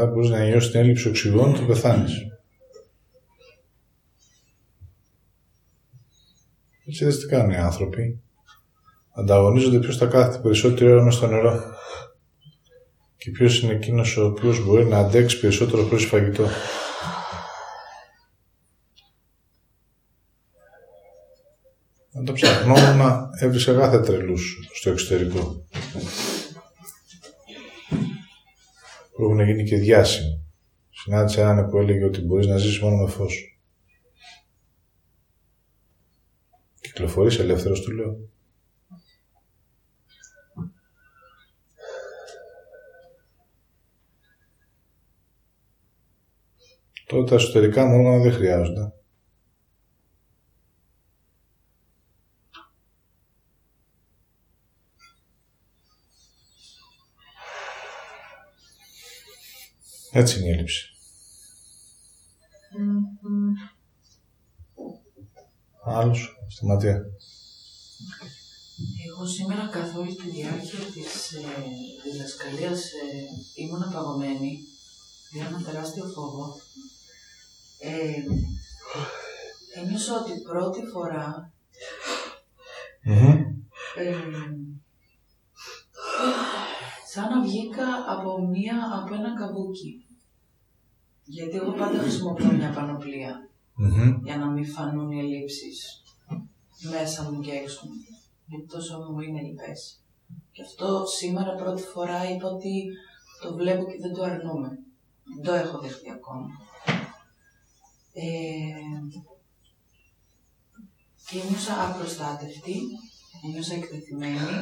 [0.00, 2.12] Αν δεν μπορείς να νιώσεις την έλλειψη οξυγόνου θα πεθάνεις.
[6.86, 8.20] Έτσι δεν τι κάνουν οι άνθρωποι.
[9.12, 11.62] Ανταγωνίζονται ποιος θα κάθεται περισσότερη ώρα μέσα στο νερό.
[13.16, 16.48] Και ποιος είναι εκείνος ο οποίος μπορεί να αντέξει περισσότερο χωρίς φαγητό.
[22.12, 25.66] Αν το ψαχνόμουν, έβρισα κάθε τρελούς στο εξωτερικό.
[29.20, 30.40] Που έχουν γίνει και διάσημοι.
[30.90, 33.60] Συνάντησα έναν που έλεγε ότι μπορείς να ζήσεις μόνο με φως.
[36.80, 38.18] Κυκλοφορείς ελεύθερος, του λέω.
[47.06, 48.92] Τότε τα εσωτερικά μου όργανα δεν χρειάζονται.
[60.12, 60.88] Έτσι είναι η έλλειψη.
[65.84, 67.04] Άλλος, στη ματιά.
[69.06, 71.40] Εγώ σήμερα καθ' όλη τη διάρκεια της ε,
[72.04, 74.58] διδασκαλίας ε, ήμουν απαγωμένη
[75.32, 76.56] για ένα τεράστιο φόβο.
[77.78, 78.22] Ε,
[79.80, 81.52] ένιωσα ότι πρώτη φορά
[83.02, 83.44] ε,
[87.12, 90.06] σαν να βγήκα από, μία, από ένα καμπούκι.
[91.24, 93.48] Γιατί εγώ πάντα χρησιμοποιώ μια πανοπλία
[94.22, 96.02] για να μην φανούν οι ελλείψεις
[96.90, 97.92] μέσα μου και έξω μου.
[98.46, 100.00] Γιατί τόσο μου είναι λοιπές.
[100.52, 102.86] Και αυτό σήμερα πρώτη φορά είπα ότι
[103.42, 104.68] το βλέπω και δεν το αρνούμε.
[105.34, 106.48] Δεν το έχω δεχτεί ακόμα.
[108.12, 109.10] Ε,
[111.30, 112.76] και ήμουσα απροστάτευτη,
[113.44, 114.54] ένιωσα εκτεθειμένη,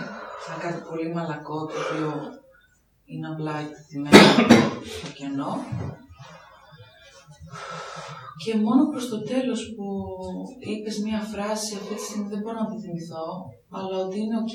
[0.46, 2.37] σαν κάτι πολύ μαλακό το οποίο
[3.10, 4.16] είναι απλά εκτεθειμένο
[4.98, 5.52] στο κενό.
[8.44, 9.86] Και μόνο προς το τέλος που
[10.58, 13.26] είπες μία φράση, αυτή τη στιγμή δεν μπορώ να τη θυμηθώ,
[13.70, 14.54] αλλά ότι είναι οκ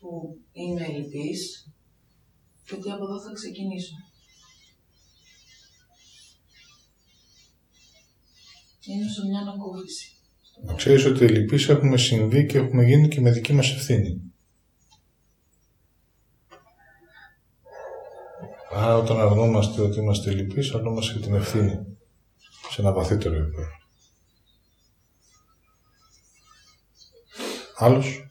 [0.00, 1.72] που είμαι ελλιπής
[2.64, 3.94] και ότι από εδώ θα ξεκινήσω.
[8.90, 10.12] Ένιωσα μια ανακούφιση.
[10.76, 14.27] Ξέρεις ότι οι λυπείς έχουμε συμβεί και έχουμε γίνει και με δική μας ευθύνη.
[18.70, 21.86] Άρα όταν αρνούμαστε ότι είμαστε λυπείς, αρνούμαστε και την ευθύνη
[22.70, 23.68] σε ένα βαθύτερο επίπεδο.
[27.76, 28.22] Άλλος;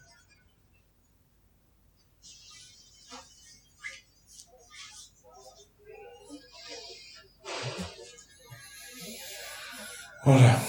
[10.24, 10.60] Ωραία.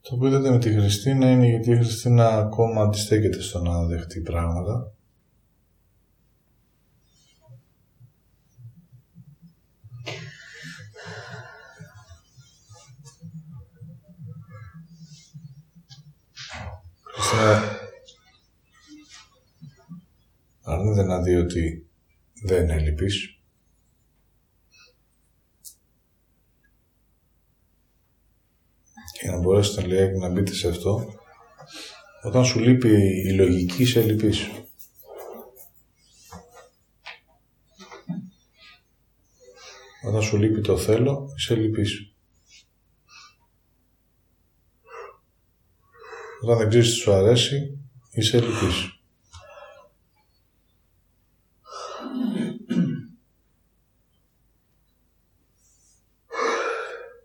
[0.00, 4.20] Το που είδατε με τη Χριστίνα είναι γιατί η Χριστίνα ακόμα αντιστέκεται στο να δεχτεί
[4.20, 4.95] πράγματα.
[20.62, 21.86] Αρνείται να δει ότι
[22.42, 23.36] δεν είναι λυπής.
[29.22, 31.14] για να μπορέσετε λέει, να μπείτε σε αυτό,
[32.22, 32.88] όταν σου λείπει
[33.26, 34.50] η λογική, σε λυπείς.
[40.06, 42.15] Όταν σου λείπει το θέλω, είσαι λυπής.
[46.46, 47.78] Όταν δεν ξέρεις τι σου αρέσει,
[48.10, 49.00] είσαι λυπής.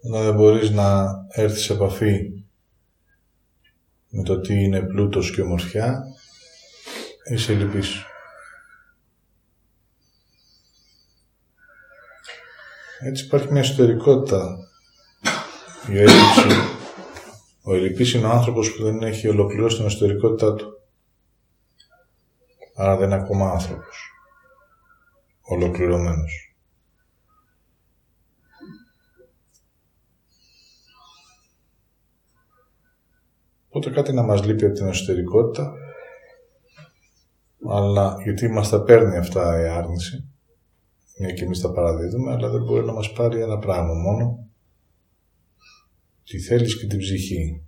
[0.02, 2.44] Όταν δεν μπορείς να έρθεις σε επαφή
[4.10, 6.04] με το τι είναι πλούτος και ομορφιά,
[7.32, 8.04] είσαι λυπής.
[13.00, 14.58] Έτσι υπάρχει μια εσωτερικότητα.
[15.90, 16.80] Η έλλειψη.
[17.64, 20.82] Ο ελλειπής είναι ο άνθρωπος που δεν έχει ολοκληρώσει την εσωτερικότητά του.
[22.76, 24.12] Άρα δεν είναι ακόμα άνθρωπος.
[25.42, 26.56] ολοκληρωμένος.
[33.68, 35.74] Οπότε κάτι να μας λείπει από την εσωτερικότητα,
[37.70, 40.30] αλλά γιατί μας τα παίρνει αυτά η άρνηση,
[41.18, 44.51] μια και εμείς τα παραδίδουμε, αλλά δεν μπορεί να μας πάρει ένα πράγμα μόνο,
[46.32, 47.62] τη θέλεις και την ψυχή.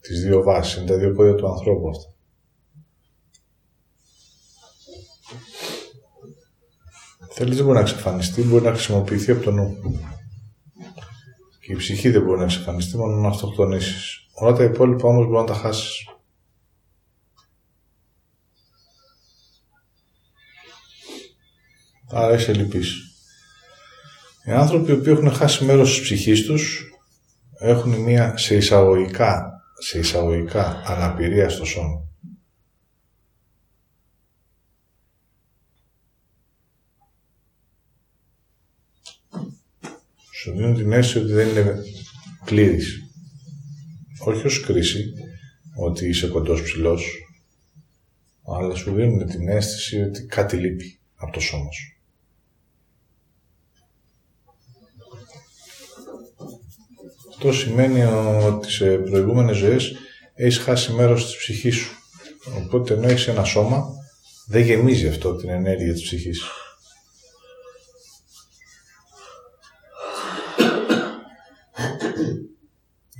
[0.00, 2.14] Τις δύο βάσεις, είναι τα δύο πόδια του ανθρώπου αυτά.
[7.32, 9.76] Θέλεις δεν μπορεί να εξαφανιστεί, μπορεί να χρησιμοποιηθεί από το νου.
[11.60, 14.26] Και η ψυχή δεν μπορεί να εξαφανιστεί, μόνο να αυτοκτονήσεις.
[14.32, 16.08] Όλα τα υπόλοιπα όμως μπορεί να τα χάσεις.
[22.08, 23.09] Άρα είσαι λυπής.
[24.44, 26.90] Οι άνθρωποι οι οποίοι έχουν χάσει μέρος της ψυχής τους
[27.58, 32.04] έχουν μια σε εισαγωγικά, σε εισαγωγικά αναπηρία στο σώμα.
[40.34, 41.82] Σου δίνουν την αίσθηση ότι δεν είναι
[42.44, 43.10] πλήρης.
[44.24, 45.12] Όχι ως κρίση,
[45.74, 47.06] ότι είσαι κοντός ψηλός,
[48.42, 51.99] αλλά σου δίνουν την αίσθηση ότι κάτι λείπει από το σώμα σου.
[57.42, 58.02] Αυτό σημαίνει
[58.46, 59.94] ότι σε προηγούμενες ζωές
[60.34, 61.90] έχεις χάσει μέρος της ψυχής σου.
[62.64, 63.88] Οπότε ενώ έχεις ένα σώμα,
[64.46, 66.42] δεν γεμίζει αυτό την ενέργεια της ψυχής.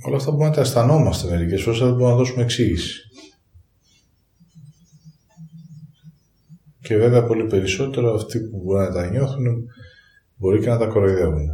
[0.01, 3.01] Όλα αυτά μπορούμε να τα αισθανόμαστε μερικές φορές, αλλά δεν μπορούμε να δώσουμε εξήγηση.
[6.81, 9.65] Και βέβαια πολύ περισσότερο αυτοί που μπορεί να τα νιώθουν
[10.35, 11.47] μπορεί και να τα κοροϊδεύουν.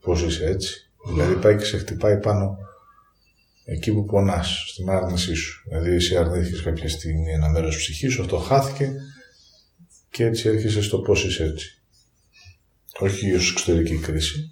[0.00, 2.58] Πώς είσαι έτσι; Δηλαδή πάει και σε χτυπάει πάνω
[3.64, 5.62] εκεί που πονάς, στην άρνησή σου.
[5.68, 8.92] Δηλαδή εσύ αρνήθηκες κάποια στιγμή ένα μέρος ψυχής σου, αυτό χάθηκε
[10.10, 11.82] και έτσι έρχεσαι στο πώς είσαι έτσι.
[12.98, 14.50] Όχι ως εξωτερική κρίση.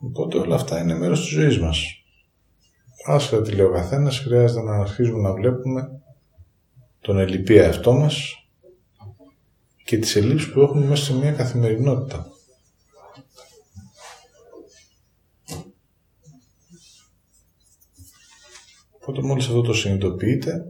[0.00, 2.04] Οπότε όλα αυτά είναι μέρος της ζωής μας.
[3.06, 6.00] Άσχετα τι λέει ο καθένας, χρειάζεται να αρχίζουμε να βλέπουμε
[7.00, 8.46] τον ελλειπή εαυτό μας
[9.84, 12.33] και τις ελλείψεις που έχουμε μέσα σε μια καθημερινότητα.
[19.06, 20.64] Οπότε μόλις αυτό το συνειδητοποιείτε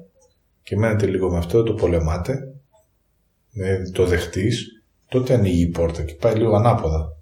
[0.62, 2.54] και μένετε λίγο με αυτό, το πολεμάτε,
[3.50, 7.16] δηλαδή το δεχτείς, τότε ανοίγει η πόρτα και πάει λίγο ανάποδα.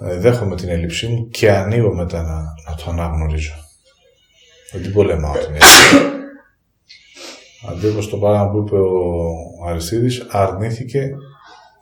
[0.00, 3.54] Ε, δέχομαι την έλλειψή μου και ανοίγω μετά να, να το αναγνωρίζω.
[4.72, 5.96] Δεν την πολεμάω την έλλειψη.
[7.68, 11.10] Αντί όπως το πράγμα που είπε ο Αριστίδης, αρνήθηκε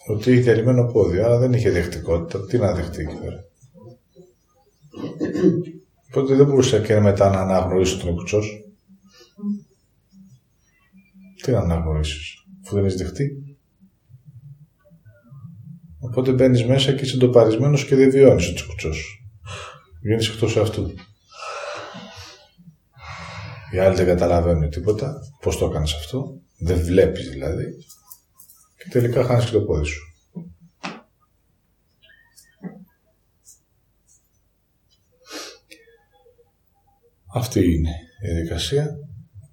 [0.07, 2.47] ότι είχε διαλυμένο πόδι, άρα δεν είχε δεχτικότητα.
[2.47, 3.45] Τι να δεχτεί εκεί πέρα.
[6.17, 8.65] Οπότε δεν μπορούσα και μετά να αναγνωρίσω τον κουτσός.
[11.43, 13.57] Τι να αναγνωρίσεις, αφού δεν έχεις δεχτεί.
[15.99, 18.91] Οπότε μπαίνεις μέσα και είσαι εντοπαρισμένο και δεν βιώνεις ο τσικουτσό.
[20.03, 20.95] Βγαίνεις εκτός αυτού.
[23.73, 25.15] Οι άλλοι δεν καταλαβαίνουν τίποτα.
[25.41, 26.41] Πώς το έκανες αυτό.
[26.59, 27.65] Δεν βλέπεις δηλαδή.
[28.77, 30.14] Και τελικά χάνεις και το πόδι σου.
[37.35, 37.91] Αυτή είναι
[38.23, 38.87] η διαδικασία.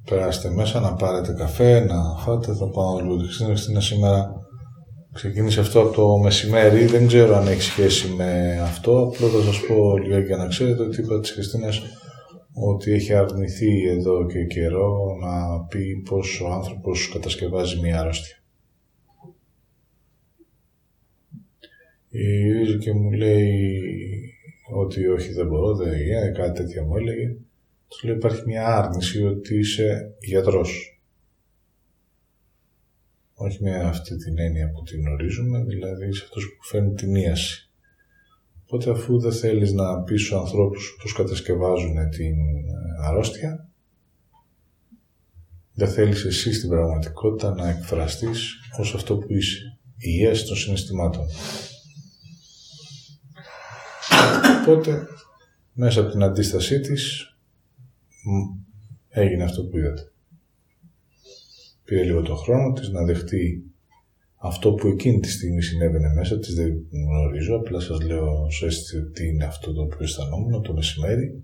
[0.06, 2.54] Περάστε μέσα να πάρετε καφέ, να φάτε.
[2.54, 4.42] Θα πάω λίγο στην σήμερα
[5.14, 9.00] Ξεκίνησε αυτό από το μεσημέρι, δεν ξέρω αν έχει σχέση με αυτό.
[9.00, 11.82] Απλώ θα σας πω λίγο για να ξέρετε ότι είπα της Χριστίνας
[12.54, 18.36] ότι έχει αρνηθεί εδώ και καιρό να πει πως ο άνθρωπος κατασκευάζει μια αρρώστια.
[22.10, 23.80] Η και μου λέει
[24.74, 27.36] ότι όχι δεν μπορώ, δεν γίνεται, κάτι τέτοια μου έλεγε.
[27.92, 30.92] Του λέει υπάρχει μια άρνηση ότι είσαι γιατρός
[33.44, 37.70] όχι με αυτή την έννοια που την γνωρίζουμε, δηλαδή σε αυτός που φέρνει την ίαση.
[38.64, 43.70] Οπότε αφού δεν θέλεις να πεις στους ανθρώπους πώς κατασκευάζουν την ε, αρρώστια,
[45.74, 51.26] δεν θέλεις εσύ στην πραγματικότητα να εκφραστείς ως αυτό που είσαι, η ίαση των συναισθημάτων.
[54.62, 55.08] Οπότε,
[55.74, 57.31] μέσα από την αντίστασή της,
[59.10, 60.12] έγινε αυτό που είδατε.
[61.84, 63.64] Πήρε λίγο το χρόνο της να δεχτεί
[64.44, 69.02] αυτό που εκείνη τη στιγμή συνέβαινε μέσα της, δεν γνωρίζω, απλά σας λέω σου αίσθησε
[69.14, 71.44] τι είναι αυτό το οποίο αισθανόμουν το μεσημέρι.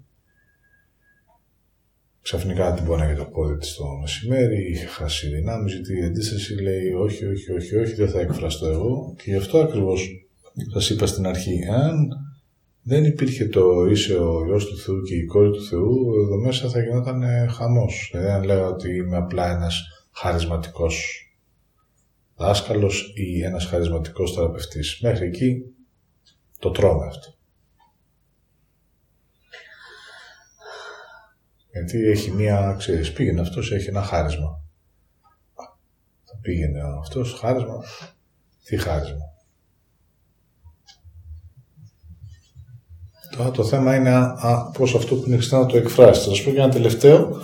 [2.21, 6.91] Ξαφνικά την πόναγε το πόδι της το μεσημέρι, είχε χάσει δυνάμεις, γιατί η αντίσταση λέει
[6.91, 10.27] όχι, όχι, όχι, όχι, δεν θα εκφραστώ εγώ και γι' αυτό ακριβώς
[10.71, 12.09] σας είπα στην αρχή, αν
[12.87, 16.69] δεν υπήρχε το είσαι ο Υιός του Θεού και η κόρη του Θεού, εδώ μέσα
[16.69, 18.09] θα γινόταν ε, χαμός.
[18.11, 21.21] Δηλαδή αν λέγα ότι είμαι απλά ένας χαρισματικός
[22.35, 24.99] δάσκαλος ή ένας χαρισματικός θεραπευτής.
[25.01, 25.63] Μέχρι εκεί
[26.59, 27.33] το τρώμε αυτό.
[31.71, 34.61] Γιατί έχει μία, ξέρεις, πήγαινε αυτός, έχει ένα χάρισμα.
[36.23, 37.83] Θα πήγαινε αυτός, χάρισμα.
[38.63, 39.33] Τι χάρισμα;
[43.37, 46.21] Τώρα το θέμα είναι α, πώς αυτό που είναι να το εκφράσει.
[46.21, 47.41] Θα σας πω και ένα τελευταίο,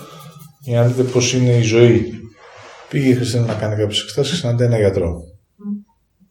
[0.60, 2.12] για να δείτε πώς είναι η ζωή.
[2.88, 5.24] Πήγε η Χριστίνα να κάνει κάποιες εξετάσεις, συναντάει ένα γιατρό;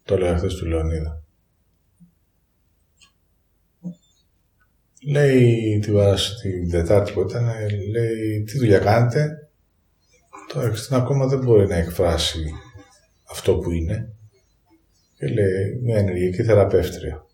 [0.03, 1.23] Το λέω χθε του Λεωνίδα.
[5.07, 7.45] Λέει τη βάση την Δετάρτη που ήταν,
[7.91, 9.49] λέει τι δουλειά κάνετε;
[10.53, 12.52] Το Χριστίνα ακόμα δεν μπορεί να εκφράσει
[13.30, 14.14] αυτό που είναι.
[15.18, 17.26] Και λέει μια ενεργειακή θεραπεύτρια.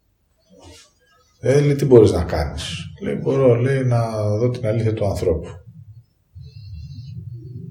[1.42, 2.76] Ε, λέει, τι μπορείς να κάνεις.
[3.02, 5.48] Λέει, μπορώ, λέει, να δω την αλήθεια του ανθρώπου.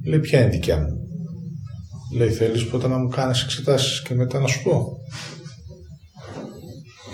[0.05, 0.99] Λέει, ποια είναι δικιά μου;
[2.17, 4.97] Λέει, θέλεις πρώτα να μου κάνεις εξετάσεις και μετά να σου πω;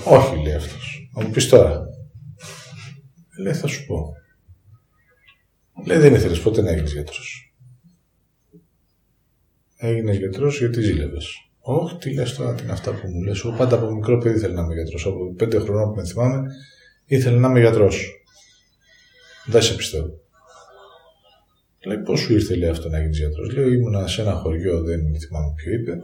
[0.04, 1.10] Όχι, λέει αυτός.
[1.14, 1.82] Να μου πεις τώρα.
[3.38, 4.12] Λέει, θα σου πω.
[5.86, 7.54] Λέει, δεν ήθελες ποτέ να έγινες γιατρός.
[9.76, 11.34] Έγινες γιατρός γιατί ζήλευες.
[11.66, 13.44] Όχι, τι λες τώρα, τι είναι αυτά που μου λες.
[13.44, 15.06] Εγώ πάντα από μικρό παιδί ήθελα να είμαι γιατρός.
[15.06, 16.46] Από πέντε χρονών που με θυμάμαι,
[17.06, 18.24] ήθελα να είμαι γιατρός.
[19.46, 20.20] Δεν σε πιστεύω.
[21.84, 25.00] Λέει, πώς σου ήρθε λέει, αυτό να γίνεις γιατρός; Λέω, ήμουνα σε ένα χωριό, δεν
[25.20, 25.98] θυμάμαι ποιο είπε.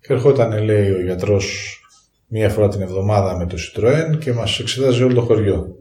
[0.00, 1.76] Και ερχόταν, λέει, ο γιατρός
[2.26, 5.76] μία φορά την εβδομάδα με το Citroën και μας εξετάζει όλο το χωριό.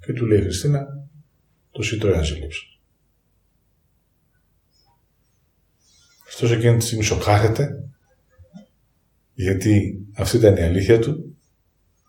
[0.00, 1.08] Και του λέει η Χριστίνα,
[1.70, 2.62] το Citroën ζήλεψε.
[6.26, 7.84] Αυτός εκείνη τη στιγμή σοκάρεται,
[9.34, 11.36] γιατί αυτή ήταν η αλήθεια του.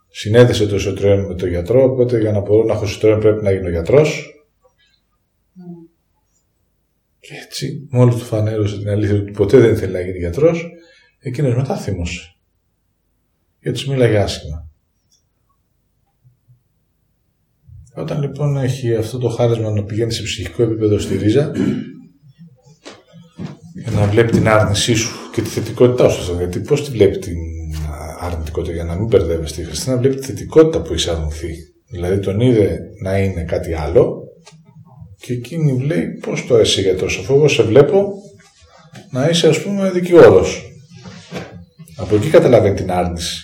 [0.09, 3.51] Συνέδεσε το Citroën με τον γιατρό, οπότε για να μπορώ να έχω Citroën πρέπει να
[3.51, 4.31] γίνω γιατρός.
[7.19, 10.69] Και έτσι, μόλι του φανέρωσε την αλήθεια ότι ποτέ δεν ήθελε να γίνει γιατρός,
[11.19, 12.35] εκείνος μετά θύμωσε.
[13.59, 14.69] Και του μίλαγε άσχημα.
[17.93, 21.51] Όταν λοιπόν έχει αυτό το χάρισμα να πηγαίνει σε ψυχικό επίπεδο στη ρίζα,
[23.81, 26.35] για να βλέπει την άρνησή σου και τη θετικότητά σου.
[26.37, 27.35] Γιατί πώς τη βλέπει την
[28.19, 29.61] αρνητικότητα, για να μην μπερδεύεστε.
[29.61, 31.55] Η Χριστίνα βλέπει τη θετικότητα που έχει αρνηθεί.
[31.89, 34.23] Δηλαδή τον είδε να είναι κάτι άλλο
[35.19, 38.13] και εκείνη λέει πώς το εσύ γιατρό, αφού εγώ σε βλέπω
[39.11, 40.71] να είσαι ας πούμε δικηγόρος.
[41.95, 43.41] Από εκεί καταλαβαίνει την άρνηση.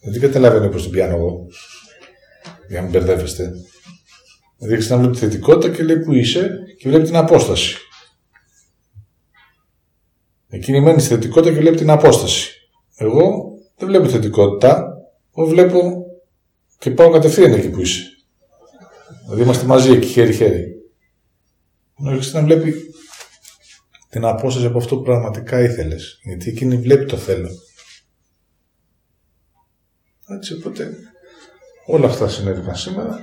[0.00, 1.46] Δεν καταλαβαίνει πώ την πιάνω εγώ.
[2.68, 3.52] Για να μην μπερδεύεστε.
[4.58, 7.76] Δηλαδή να βλέπει τη θετικότητα και λέει που είσαι και βλέπει την απόσταση.
[10.48, 12.50] Εκείνη μένει στη θετικότητα και βλέπει την απόσταση.
[12.96, 14.86] Εγώ δεν βλέπω θετικότητα,
[15.36, 16.06] εγώ βλέπω
[16.78, 18.02] και πάω κατευθείαν εκεί που είσαι.
[19.24, 20.74] Δηλαδή είμαστε μαζί εκεί χέρι-χέρι.
[21.94, 22.74] Ο να βλέπει
[24.08, 26.20] την απόσταση από αυτό που πραγματικά ήθελες.
[26.22, 27.50] Γιατί εκείνη βλέπει το θέλω.
[30.28, 30.96] Έτσι, οπότε
[31.86, 33.20] όλα αυτά συνέβηκαν σήμερα.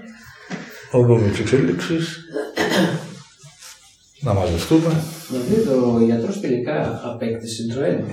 [0.91, 2.25] Να δούμε τις εξελίξεις.
[4.25, 5.03] Να μαζευτούμε.
[5.29, 8.03] Δηλαδή ο γιατρός τελικά απέκτησε Citroën.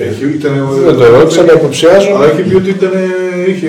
[0.00, 2.14] Έχει, ήταν, δεν το ερώτησα, αλλά υποψιάζω.
[2.14, 2.90] Αλλά έχει πει ότι ήταν,
[3.48, 3.66] είχε,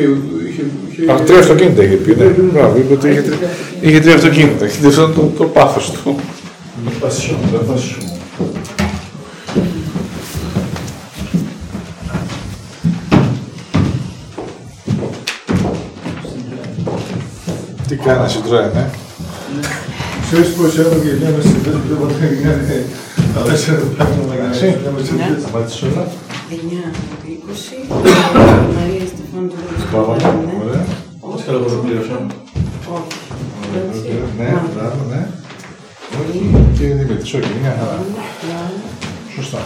[0.49, 2.15] είχε, Α, τρία αυτοκίνητα είχε πει.
[2.15, 2.25] Ναι.
[2.25, 3.23] Μπράβο, είπε ότι είχε,
[3.81, 4.65] είχε τρία αυτοκίνητα.
[4.65, 6.15] Είχε αυτό το, το πάθος του.
[17.87, 19.08] Τι κάνεις Citroën, ε;
[20.31, 22.53] Ξέρεις πώς έτρωγε μια μέσα στην πέμπτη που δεν έγινε
[23.47, 26.03] τέσσερα πράγματα για να Σταμάτησες όλα.
[26.49, 26.91] 9,
[27.25, 27.87] 20,
[28.75, 29.55] Μαρία Στεφάνου του
[30.63, 30.85] Ωραία.
[31.19, 32.25] Πώς καλά πώς το πλήρωσα.
[32.95, 33.17] Όχι.
[34.37, 35.27] Ναι, μπράβο, ναι.
[36.19, 36.39] Όχι,
[36.77, 38.05] και Δημήτρης, όχι, μια χαρά.
[39.35, 39.61] Σωστά.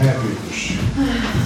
[0.00, 0.16] Ναι,
[0.50, 1.39] 20.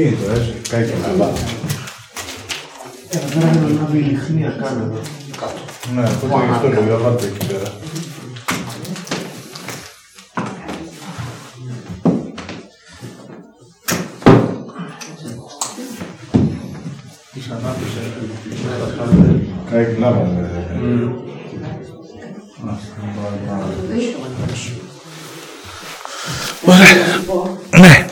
[0.00, 0.02] Εκεί.
[0.02, 1.32] Τι είναι το, έτσι, κάει και καλά.
[3.10, 5.00] Εδώ πέρα είναι να ανάβει η λιχνία καν εδώ.
[5.40, 5.60] Κάτω.
[5.94, 7.16] Ναι, οπότε γι' αυτό λέω, για βάλε